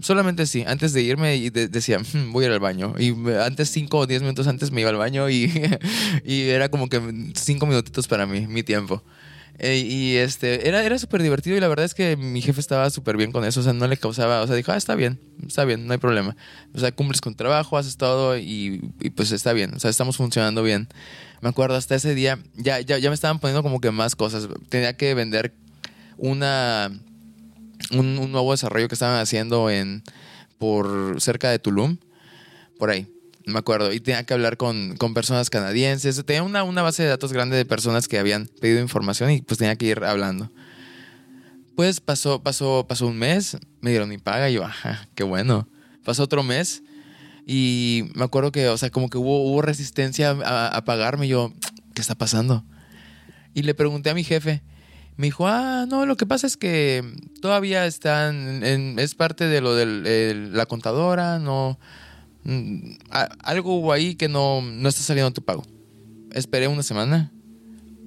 [0.00, 2.94] Solamente sí, antes de irme y decía, hmm, voy a ir al baño.
[2.98, 5.52] Y antes, cinco o diez minutos antes me iba al baño y,
[6.24, 7.00] y era como que
[7.34, 9.04] cinco minutitos para mí, mi tiempo.
[9.58, 12.90] E, y este, era, era súper divertido y la verdad es que mi jefe estaba
[12.90, 15.20] súper bien con eso, o sea, no le causaba, o sea, dijo, ah, está bien,
[15.46, 16.36] está bien, no hay problema.
[16.74, 20.16] O sea, cumples con trabajo, haces todo y, y pues está bien, o sea, estamos
[20.16, 20.88] funcionando bien.
[21.40, 24.48] Me acuerdo, hasta ese día ya, ya, ya me estaban poniendo como que más cosas.
[24.70, 25.52] Tenía que vender
[26.16, 26.90] una
[27.92, 30.02] un, nuevo desarrollo que estaban haciendo en
[30.58, 31.98] por cerca de Tulum,
[32.78, 33.06] por ahí,
[33.46, 37.32] me acuerdo, y tenía que hablar con, personas canadienses, tenía una, una, base de datos
[37.32, 40.50] grande de personas que habían pedido información y pues tenía que ir hablando.
[41.76, 45.68] Pues pasó, pasó, pasó un mes, me dieron mi paga y yo, ajá, qué bueno.
[46.04, 46.82] Pasó otro mes
[47.46, 51.30] y me acuerdo que, o sea, como que hubo, hubo resistencia a, a pagarme y
[51.30, 51.52] yo,
[51.94, 52.64] ¿qué está pasando?
[53.54, 54.62] Y le pregunté a mi jefe,
[55.16, 57.04] me dijo, ah, no, lo que pasa es que
[57.40, 61.78] todavía están, en, es parte de lo de la contadora, no,
[63.40, 65.64] algo hubo ahí que no, no está saliendo tu pago.
[66.32, 67.32] Esperé una semana,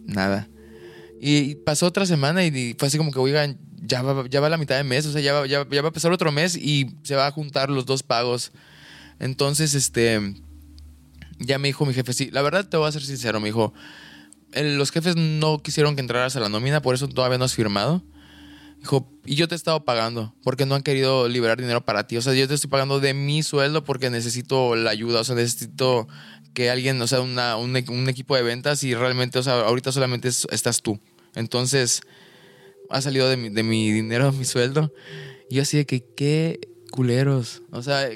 [0.05, 0.47] nada.
[1.19, 4.57] Y pasó otra semana y fue así como que, oigan, ya va, ya va la
[4.57, 6.95] mitad del mes, o sea, ya va, ya, ya va a pasar otro mes y
[7.03, 8.51] se va a juntar los dos pagos.
[9.19, 10.35] Entonces, este,
[11.39, 13.73] ya me dijo mi jefe, sí, la verdad te voy a ser sincero, me dijo,
[14.53, 18.03] los jefes no quisieron que entraras a la nómina, por eso todavía no has firmado.
[18.79, 22.17] Dijo, y yo te he estado pagando, porque no han querido liberar dinero para ti.
[22.17, 25.35] O sea, yo te estoy pagando de mi sueldo porque necesito la ayuda, o sea,
[25.35, 26.07] necesito
[26.53, 27.75] que alguien, o sea, una, un,
[28.09, 30.99] equipo de ventas y realmente, o sea, ahorita solamente estás tú.
[31.35, 32.01] Entonces,
[32.89, 34.93] ha salido de mi, de mi dinero, mi sueldo.
[35.49, 36.59] Y yo así de que, qué
[36.91, 37.61] culeros.
[37.71, 38.09] O sea,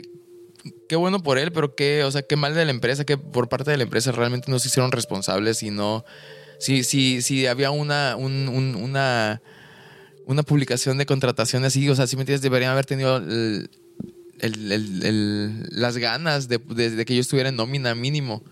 [0.87, 3.49] qué bueno por él, pero qué, o sea, qué mal de la empresa, que por
[3.49, 6.03] parte de la empresa realmente no se hicieron responsables y no.
[6.59, 9.41] Si, si, si había una, una,
[10.25, 13.21] una publicación de contratación así, o sea, si me entiendes, deberían haber tenido
[14.39, 16.59] las ganas de,
[17.05, 18.43] que yo estuviera en nómina mínimo.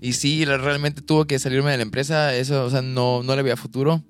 [0.00, 3.42] Y sí, realmente tuvo que salirme de la empresa, eso, o sea, no, no le
[3.42, 4.02] veía futuro.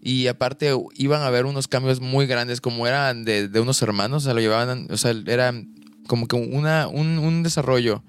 [0.00, 4.22] Y aparte iban a haber unos cambios muy grandes, como eran de, de unos hermanos,
[4.22, 8.02] o sea, lo llevaban, o sea, eran como que una, un, desarrollo.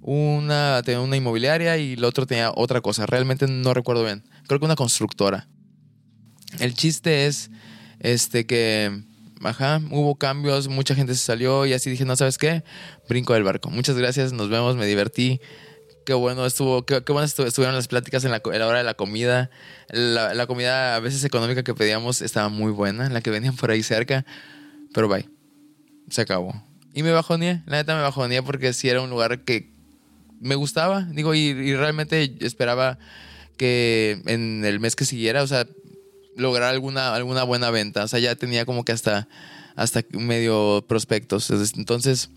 [0.00, 3.06] Una tenía una inmobiliaria y el otro tenía otra cosa.
[3.06, 4.24] Realmente no recuerdo bien.
[4.46, 5.48] Creo que una constructora.
[6.58, 7.50] El chiste es
[8.00, 9.02] este que
[9.44, 12.62] ajá, hubo cambios, mucha gente se salió y así dije, no sabes qué,
[13.08, 13.70] brinco del barco.
[13.70, 15.40] Muchas gracias, nos vemos, me divertí.
[16.04, 19.50] qué bueno estuvo, qué, qué estuvieron las pláticas en la, la hora de la comida.
[19.88, 23.70] La, la comida a veces económica que pedíamos estaba muy buena, la que venían por
[23.70, 24.24] ahí cerca.
[24.92, 25.28] Pero bye,
[26.08, 26.62] se acabó.
[26.94, 29.72] Y me bajoneé, la neta me bajoneé porque sí era un lugar que
[30.40, 32.98] me gustaba, digo, y, y realmente esperaba
[33.56, 35.66] que en el mes que siguiera, o sea,
[36.36, 38.04] lograr alguna, alguna buena venta.
[38.04, 39.28] O sea, ya tenía como que hasta,
[39.76, 41.50] hasta medio prospectos.
[41.76, 42.30] Entonces,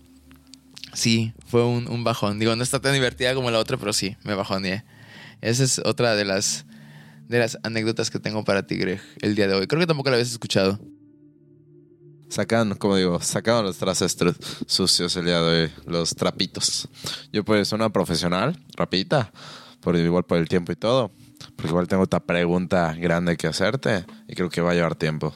[0.92, 2.38] sí, fue un, un bajón.
[2.38, 4.84] Digo, no está tan divertida como la otra, pero sí, me bajoneé.
[5.40, 6.64] Esa es otra de las,
[7.28, 9.66] de las anécdotas que tengo para ti, Greg, el día de hoy.
[9.66, 10.78] Creo que tampoco la habías escuchado.
[12.28, 14.34] Sacan, como digo, sacaron los tru-
[14.66, 16.88] sucios el día de hoy, los trapitos.
[17.32, 19.32] Yo pues una profesional, rapidita,
[19.80, 21.12] por igual por el tiempo y todo,
[21.56, 25.34] porque igual tengo otra pregunta grande que hacerte y creo que va a llevar tiempo.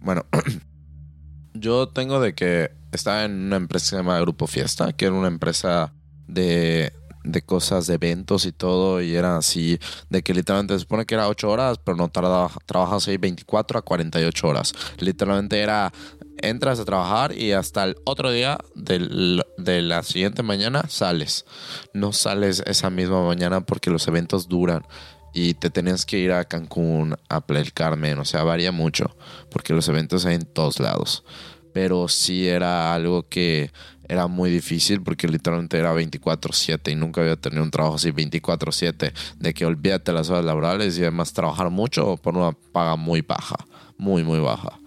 [0.00, 0.24] Bueno,
[1.54, 5.14] yo tengo de que estaba en una empresa que se llama Grupo Fiesta, que era
[5.14, 5.92] una empresa
[6.26, 6.92] de,
[7.24, 9.78] de cosas, de eventos y todo, y era así,
[10.08, 13.78] de que literalmente se supone que era 8 horas, pero no tardaba, trabajas ahí 24
[13.78, 14.72] a 48 horas.
[14.98, 15.92] Literalmente era,
[16.38, 21.44] entras a trabajar y hasta el otro día del- de la siguiente mañana sales.
[21.92, 24.84] No sales esa misma mañana porque los eventos duran.
[25.32, 29.16] Y te tenías que ir a Cancún, a Playa del Carmen, o sea, varía mucho,
[29.50, 31.24] porque los eventos hay en todos lados
[31.72, 33.70] pero sí era algo que
[34.08, 39.12] era muy difícil porque literalmente era 24/7 y nunca había tenido un trabajo así 24/7
[39.38, 43.56] de que olvídate las horas laborales y además trabajar mucho por una paga muy baja,
[43.98, 44.78] muy muy baja,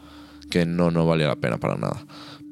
[0.52, 2.06] que no no valía la pena para nada.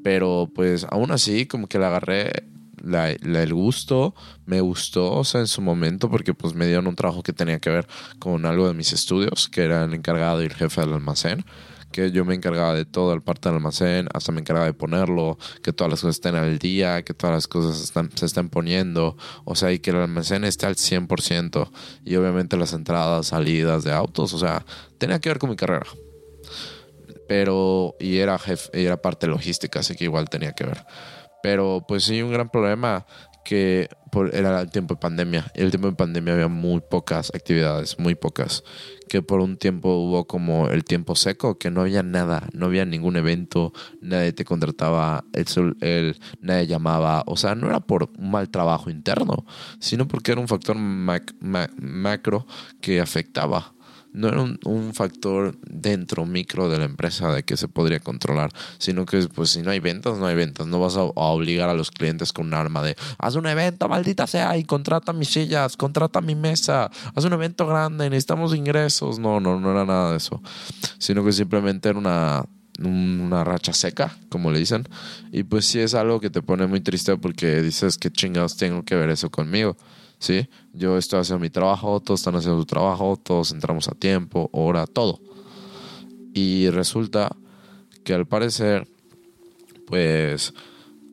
[0.04, 2.46] Pero pues aún así como que le agarré
[2.84, 4.14] la- el gusto,
[4.46, 7.60] me gustó, o sea, en su momento, porque pues me dieron un trabajo que tenía
[7.60, 7.88] que ver
[8.20, 11.46] con algo de mis estudios, que era el encargado y el jefe del almacén
[11.92, 15.38] que yo me encargaba de toda la parte del almacén, hasta me encargaba de ponerlo,
[15.62, 19.18] que todas las cosas estén al día, que todas las cosas están- se estén poniendo,
[19.44, 21.70] o sea, y que el almacén esté al 100%,
[22.06, 24.66] y obviamente las entradas, salidas de autos, o sea,
[25.00, 25.86] tenía que ver con mi carrera.
[27.28, 30.86] Pero, y era jefe, y era parte logística, así que igual tenía que ver.
[31.44, 33.06] Pero pues sí, un gran problema
[33.44, 35.52] que por, era el tiempo de pandemia.
[35.56, 38.64] El tiempo de pandemia había muy pocas actividades, muy pocas.
[39.10, 42.86] Que por un tiempo hubo como el tiempo seco, que no había nada, no había
[42.86, 47.24] ningún evento, nadie te contrataba, el, el- nadie llamaba.
[47.26, 49.46] O sea, no era por un mal trabajo interno,
[49.80, 52.46] sino porque era un factor mac- ma- macro
[52.80, 53.74] que afectaba
[54.14, 58.51] no era un, un factor dentro micro de la empresa de que se podría controlar,
[58.78, 60.68] sino que pues si no hay ventas, no hay ventas.
[60.68, 64.28] No vas a, obligar a los clientes con un arma de haz un evento, maldita
[64.28, 69.20] sea, y contrata mis sillas, contrata mi mesa, haz un evento grande, necesitamos ingresos.
[69.20, 70.41] No, no, no era nada de eso.
[70.97, 72.45] Sino que simplemente era una
[72.84, 74.88] una racha seca, como le dicen.
[75.32, 78.84] Y pues sí es algo que te pone muy triste porque dices que chingados tengo
[78.84, 79.78] que ver eso conmigo.
[80.22, 80.47] ¿Sí?
[80.72, 84.86] Yo estoy haciendo mi trabajo, todos están haciendo su trabajo, todos entramos a tiempo, hora,
[84.86, 85.19] todo.
[86.34, 87.36] Y resulta
[88.05, 88.88] que al parecer,
[89.88, 90.53] pues,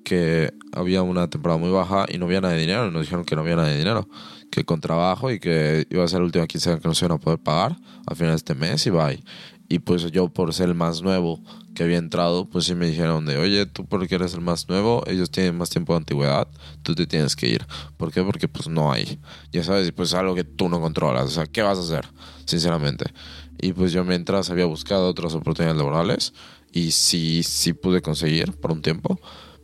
[0.05, 2.91] que había una temporada muy baja y no había nada de dinero.
[2.91, 4.09] Nos dijeron que no había nada de dinero,
[4.51, 7.17] que con trabajo y que iba a ser la última quincena que no se iban
[7.17, 9.23] a poder pagar al final de este mes y bye.
[9.69, 11.43] Y pues yo por ser el más nuevo
[11.75, 15.03] que había entrado, pues sí me dijeron de, oye, tú porque eres el más nuevo,
[15.07, 16.49] ellos tienen más tiempo de antigüedad,
[16.83, 17.67] tú te tienes que ir.
[17.99, 18.23] ¿Por qué?
[18.23, 19.19] Porque pues no hay.
[19.53, 21.25] Ya sabes, y pues es algo que tú no controlas.
[21.27, 22.09] O sea, ¿qué vas a hacer?
[22.47, 23.13] Sinceramente.
[23.61, 26.33] Y pues yo mientras había buscado otras oportunidades laborales
[26.73, 29.21] y sí, sí pude conseguir por un tiempo,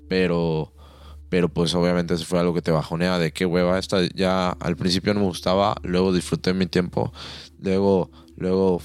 [0.08, 0.70] pero...
[1.30, 4.76] Pero pues obviamente eso fue algo que te bajonea de qué hueva esta ya al
[4.76, 7.12] principio no me gustaba, luego disfruté mi tiempo,
[7.58, 8.80] luego luego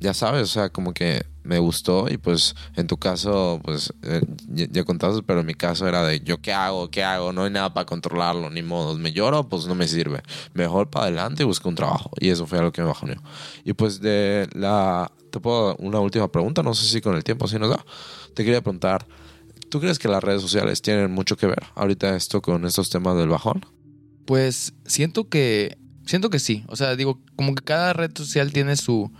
[0.00, 4.20] ya sabes, o sea, como que me gustó y pues en tu caso, pues eh,
[4.48, 7.44] ya, ya contaste, pero en mi caso era de yo qué hago, qué hago, no
[7.44, 10.22] hay nada para controlarlo, ni modo, me lloro, pues no me sirve.
[10.52, 12.10] Mejor para adelante y busco un trabajo.
[12.20, 13.22] Y eso fue algo que me bajoneó.
[13.64, 17.48] Y pues de la, te puedo una última pregunta, no sé si con el tiempo
[17.48, 17.82] sí nos da.
[18.34, 19.06] Te quería preguntar,
[19.70, 23.16] ¿tú crees que las redes sociales tienen mucho que ver ahorita esto con estos temas
[23.16, 23.64] del bajón?
[24.26, 26.64] Pues siento que, siento que sí.
[26.68, 29.10] O sea, digo, como que cada red social tiene su,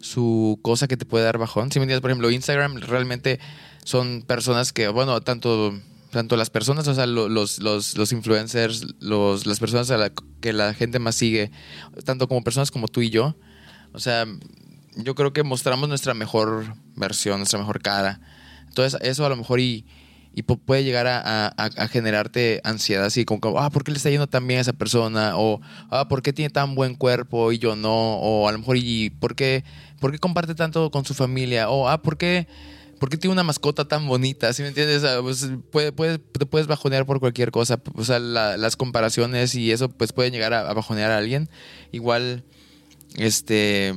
[0.00, 1.70] su cosa que te puede dar bajón.
[1.72, 3.38] Si me entiendes, por ejemplo, Instagram realmente
[3.84, 5.72] son personas que, bueno, tanto,
[6.10, 10.12] tanto las personas, o sea, lo- los, los, los influencers, los, las personas a la
[10.40, 11.50] que la gente más sigue,
[12.04, 13.36] tanto como personas como tú y yo,
[13.92, 14.26] o sea,
[14.96, 18.20] yo creo que mostramos nuestra mejor versión, nuestra mejor cara.
[18.68, 19.84] Entonces, eso a lo mejor y,
[20.34, 21.52] y pu- puede llegar a,
[21.90, 25.32] generarte ansiedad, así como, ah, ¿por qué le está yendo tan bien a esa persona?
[25.36, 28.16] O, ah, ¿por qué tiene tan buen cuerpo y yo no?
[28.18, 29.64] O a lo mejor, ¿y por qué,
[30.00, 31.70] por qué comparte tanto con su familia?
[31.70, 32.48] O, ah, ¿por qué,
[32.98, 34.52] ¿por qué tiene una mascota tan bonita?
[34.52, 35.04] ¿Sí me entiendes?
[35.22, 37.80] Pues, puede, te puedes bajonear por cualquier cosa.
[37.94, 41.48] O sea, las comparaciones y eso pues pueden llegar a, bajonear a alguien.
[41.92, 42.42] Igual,
[43.16, 43.94] este,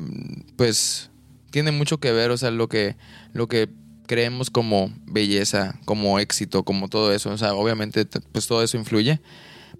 [0.58, 1.10] pues
[1.50, 2.96] tiene mucho que ver, o sea, lo que,
[3.32, 3.70] lo que
[4.06, 7.32] creemos como belleza, como éxito, como todo eso.
[7.32, 9.22] O sea, obviamente, pues todo eso influye.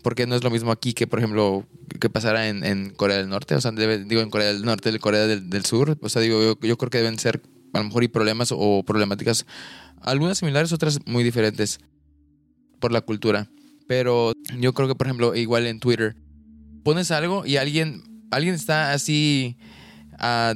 [0.02, 1.66] Porque no es lo mismo aquí que, por ejemplo,
[2.00, 3.56] que pasara en, Corea del Norte.
[3.56, 5.98] O sea, digo, en Corea del Norte, en Corea del, Sur.
[6.02, 7.42] O sea, digo, yo, creo que deben ser
[7.74, 9.46] a lo mejor y problemas o problemáticas,
[10.02, 11.80] algunas similares, otras muy diferentes
[12.80, 13.50] por la cultura.
[13.88, 16.16] Pero yo creo que, por ejemplo, igual en Twitter,
[16.84, 19.58] pones algo y alguien, alguien está así
[20.20, 20.54] a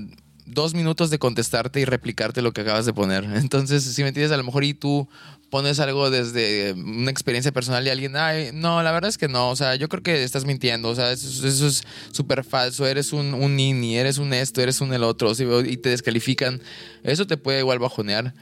[0.47, 3.23] dos minutos de contestarte y replicarte lo que acabas de poner.
[3.35, 5.07] Entonces, si me entiendes, a lo mejor y tú
[5.49, 9.49] pones algo desde una experiencia personal y alguien, ay, no, la verdad es que no,
[9.49, 13.33] o sea, yo creo que estás mintiendo, o sea, eso, es súper falso, eres un,
[13.33, 15.31] un nini, eres un esto, eres un el otro,
[15.65, 16.61] y te descalifican,
[17.03, 18.33] eso te puede igual bajonear,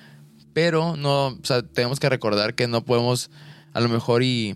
[0.53, 3.30] pero no, o sea, tenemos que recordar que no podemos
[3.74, 4.56] a lo mejor y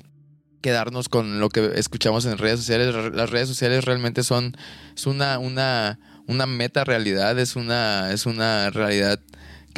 [0.62, 4.56] quedarnos con lo que escuchamos en redes sociales, las redes sociales realmente son,
[4.96, 9.20] es una, una, una meta realidad, es una, es una realidad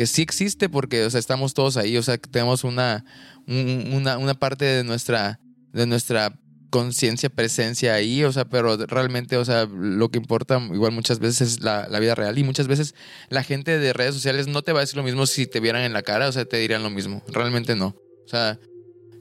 [0.02, 3.06] que sí existe porque, o sea, estamos todos ahí, o sea, tenemos una,
[3.46, 5.40] una, una parte de nuestra,
[5.74, 6.34] de nuestra
[6.72, 11.42] conciencia, presencia ahí, o sea, pero realmente, o sea, lo que importa igual muchas veces
[11.42, 12.96] es la, la, vida real y muchas veces
[13.30, 15.84] la gente de redes sociales no te va a decir lo mismo si te vieran
[15.84, 17.90] en la cara, o sea, te dirían lo mismo, realmente no,
[18.26, 18.58] o sea,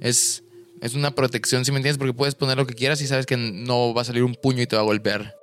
[0.00, 0.44] es,
[0.80, 3.36] es una protección, si me entiendes, porque puedes poner lo que quieras y sabes que
[3.36, 5.36] no va a salir un puño y te va a golpear.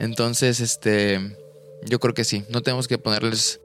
[0.00, 1.20] Entonces, este,
[1.84, 3.60] yo creo que sí, no tenemos que ponerles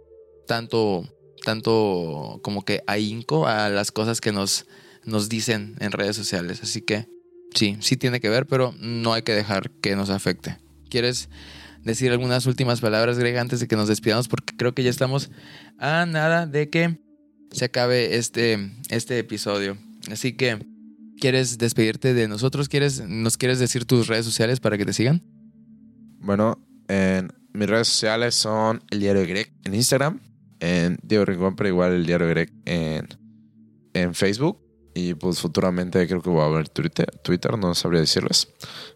[0.50, 1.08] tanto,
[1.46, 4.66] tanto como que ahínco a las cosas que nos,
[5.06, 6.64] nos dicen en redes sociales.
[6.64, 7.08] Así que
[7.54, 10.58] sí, sí tiene que ver, pero no hay que dejar que nos afecte.
[10.90, 11.30] ¿Quieres
[11.84, 14.28] decir algunas últimas palabras, Greg, antes de que nos despidamos?
[14.28, 15.30] Porque creo que ya estamos
[15.78, 17.00] a nada de que
[17.52, 19.78] se acabe este, este episodio.
[20.12, 20.66] Así que,
[21.20, 22.70] ¿quieres despedirte de nosotros?
[22.70, 25.22] ¿Quieres, ¿Nos quieres decir tus redes sociales para que te sigan?
[26.18, 30.20] Bueno, en mis redes sociales son el diario Greg en Instagram,
[30.60, 33.08] en Diego Rincón, pero igual el diario Greg en,
[33.94, 34.60] en Facebook.
[34.94, 38.50] Y pues futuramente creo que voy a ver Twitter, Twitter, no sabría decirles.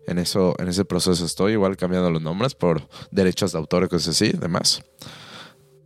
[0.07, 3.88] En eso, en ese proceso estoy, igual cambiando los nombres por derechos de autor y
[3.88, 4.84] cosas así, demás.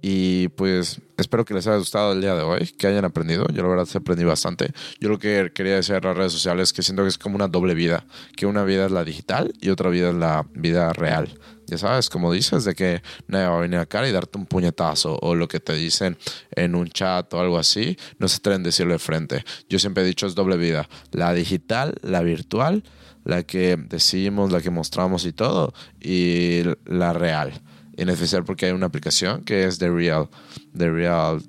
[0.10, 3.46] Y pues espero que les haya gustado el día de hoy, que hayan aprendido.
[3.52, 4.72] Yo la verdad aprendí bastante.
[5.02, 7.36] Yo lo que quería decir en las redes sociales es que siento que es como
[7.36, 8.06] una doble vida,
[8.38, 11.38] que una vida es la digital y otra vida es la vida real.
[11.66, 15.20] Ya sabes, como dices, de que nadie va a venir acá y darte un puñetazo
[15.22, 16.18] o lo que te dicen
[16.52, 19.44] en un chat o algo así, no se atreven a decirlo de frente.
[19.68, 22.86] Yo siempre he dicho es doble vida, la digital, la virtual,
[23.26, 27.62] la que decimos, la que mostramos y todo, y la real
[27.98, 30.30] en especial porque hay una aplicación que es The Real,
[30.78, 31.44] The Real,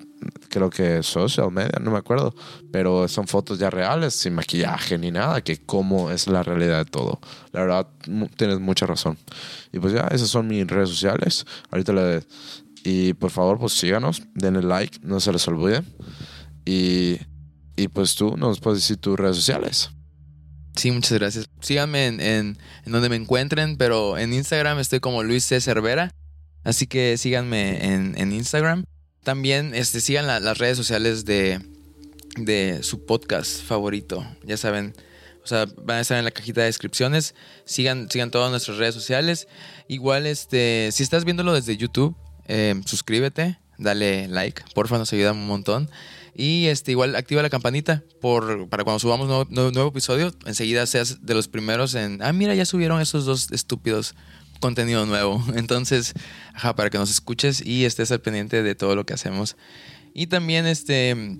[0.48, 2.34] creo que social media, no me acuerdo,
[2.72, 6.90] pero son fotos ya reales, sin maquillaje ni nada, que cómo es la realidad de
[6.90, 7.20] todo.
[7.52, 7.88] La verdad,
[8.36, 9.18] tienes mucha razón.
[9.72, 11.44] Y pues ya, esas son mis redes sociales.
[11.70, 12.22] Ahorita le...
[12.84, 15.82] Y por favor, pues síganos, denle like, no se les olvide.
[16.64, 17.18] Y,
[17.76, 19.90] y pues tú nos puedes decir tus redes sociales.
[20.76, 21.50] Sí, muchas gracias.
[21.60, 25.60] Síganme en, en, en, donde me encuentren, pero en Instagram estoy como Luis C.
[25.60, 26.14] Cervera.
[26.64, 28.84] Así que síganme en, Instagram.
[29.22, 31.60] También este, sigan las redes sociales de,
[32.36, 34.26] de su podcast favorito.
[34.44, 34.94] Ya saben,
[35.42, 37.34] o sea, van a estar en la cajita de descripciones.
[37.64, 39.48] Sigan, sigan todas nuestras redes sociales.
[39.88, 45.46] Igual, este, si estás viéndolo desde YouTube, eh, suscríbete, dale like, porfa, nos ayuda un
[45.46, 45.90] montón.
[46.34, 50.86] Y este, igual activa la campanita por, para cuando subamos nuevo, nuevo, nuevo episodio, enseguida
[50.86, 54.14] seas de los primeros en, ah, mira, ya subieron esos dos estúpidos
[54.58, 55.42] contenido nuevo.
[55.54, 56.14] Entonces,
[56.54, 59.56] ajá, para que nos escuches y estés al pendiente de todo lo que hacemos.
[60.14, 61.38] Y también este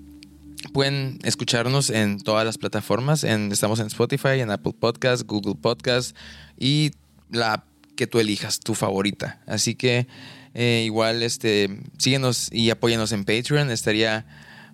[0.73, 3.23] pueden escucharnos en todas las plataformas.
[3.23, 6.15] En, estamos en Spotify, en Apple Podcast, Google Podcast
[6.57, 6.91] y
[7.29, 7.63] la
[7.95, 9.41] que tú elijas, tu favorita.
[9.45, 10.07] Así que
[10.53, 13.71] eh, igual este síguenos y apóyanos en Patreon.
[13.71, 14.25] Estaría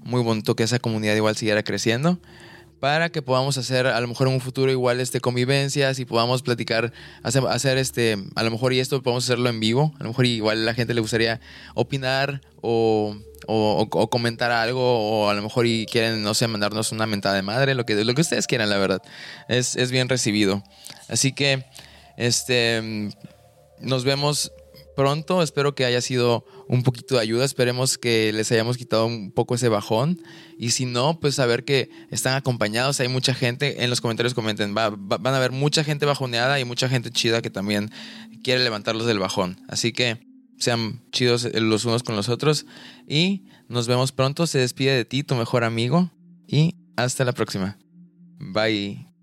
[0.04, 2.20] muy bonito que esa comunidad igual siguiera creciendo
[2.86, 6.44] para que podamos hacer a lo mejor en un futuro igual este convivencias y podamos
[6.44, 10.10] platicar, hacer, hacer este, a lo mejor y esto podemos hacerlo en vivo, a lo
[10.10, 11.42] mejor igual la gente le gustaría
[11.74, 13.18] opinar o,
[13.48, 17.42] o, comentar algo o a lo mejor y quieren, no sé, mandarnos una mentada de
[17.42, 19.02] madre, lo que, lo que ustedes quieran, la verdad,
[19.50, 20.62] es, es bien recibido.
[21.10, 21.66] Así que,
[22.18, 23.10] este,
[23.80, 24.52] nos vemos
[24.96, 25.42] pronto.
[25.42, 27.46] Espero que haya sido un poquito de ayuda.
[27.46, 30.22] Esperemos que les hayamos quitado un poco ese bajón.
[30.58, 33.00] Y si no, pues saber que están acompañados.
[33.00, 33.84] Hay mucha gente.
[33.84, 34.74] En los comentarios comenten.
[34.74, 37.92] van a haber mucha gente bajoneada y mucha gente chida que también
[38.44, 39.62] quiere levantarlos del bajón.
[39.68, 40.26] Así que
[40.58, 42.66] sean chidos los unos con los otros.
[43.08, 44.48] Y nos vemos pronto.
[44.48, 46.12] Se despide de ti, tu mejor amigo.
[46.48, 47.78] Y hasta la próxima.
[48.40, 49.15] Bye.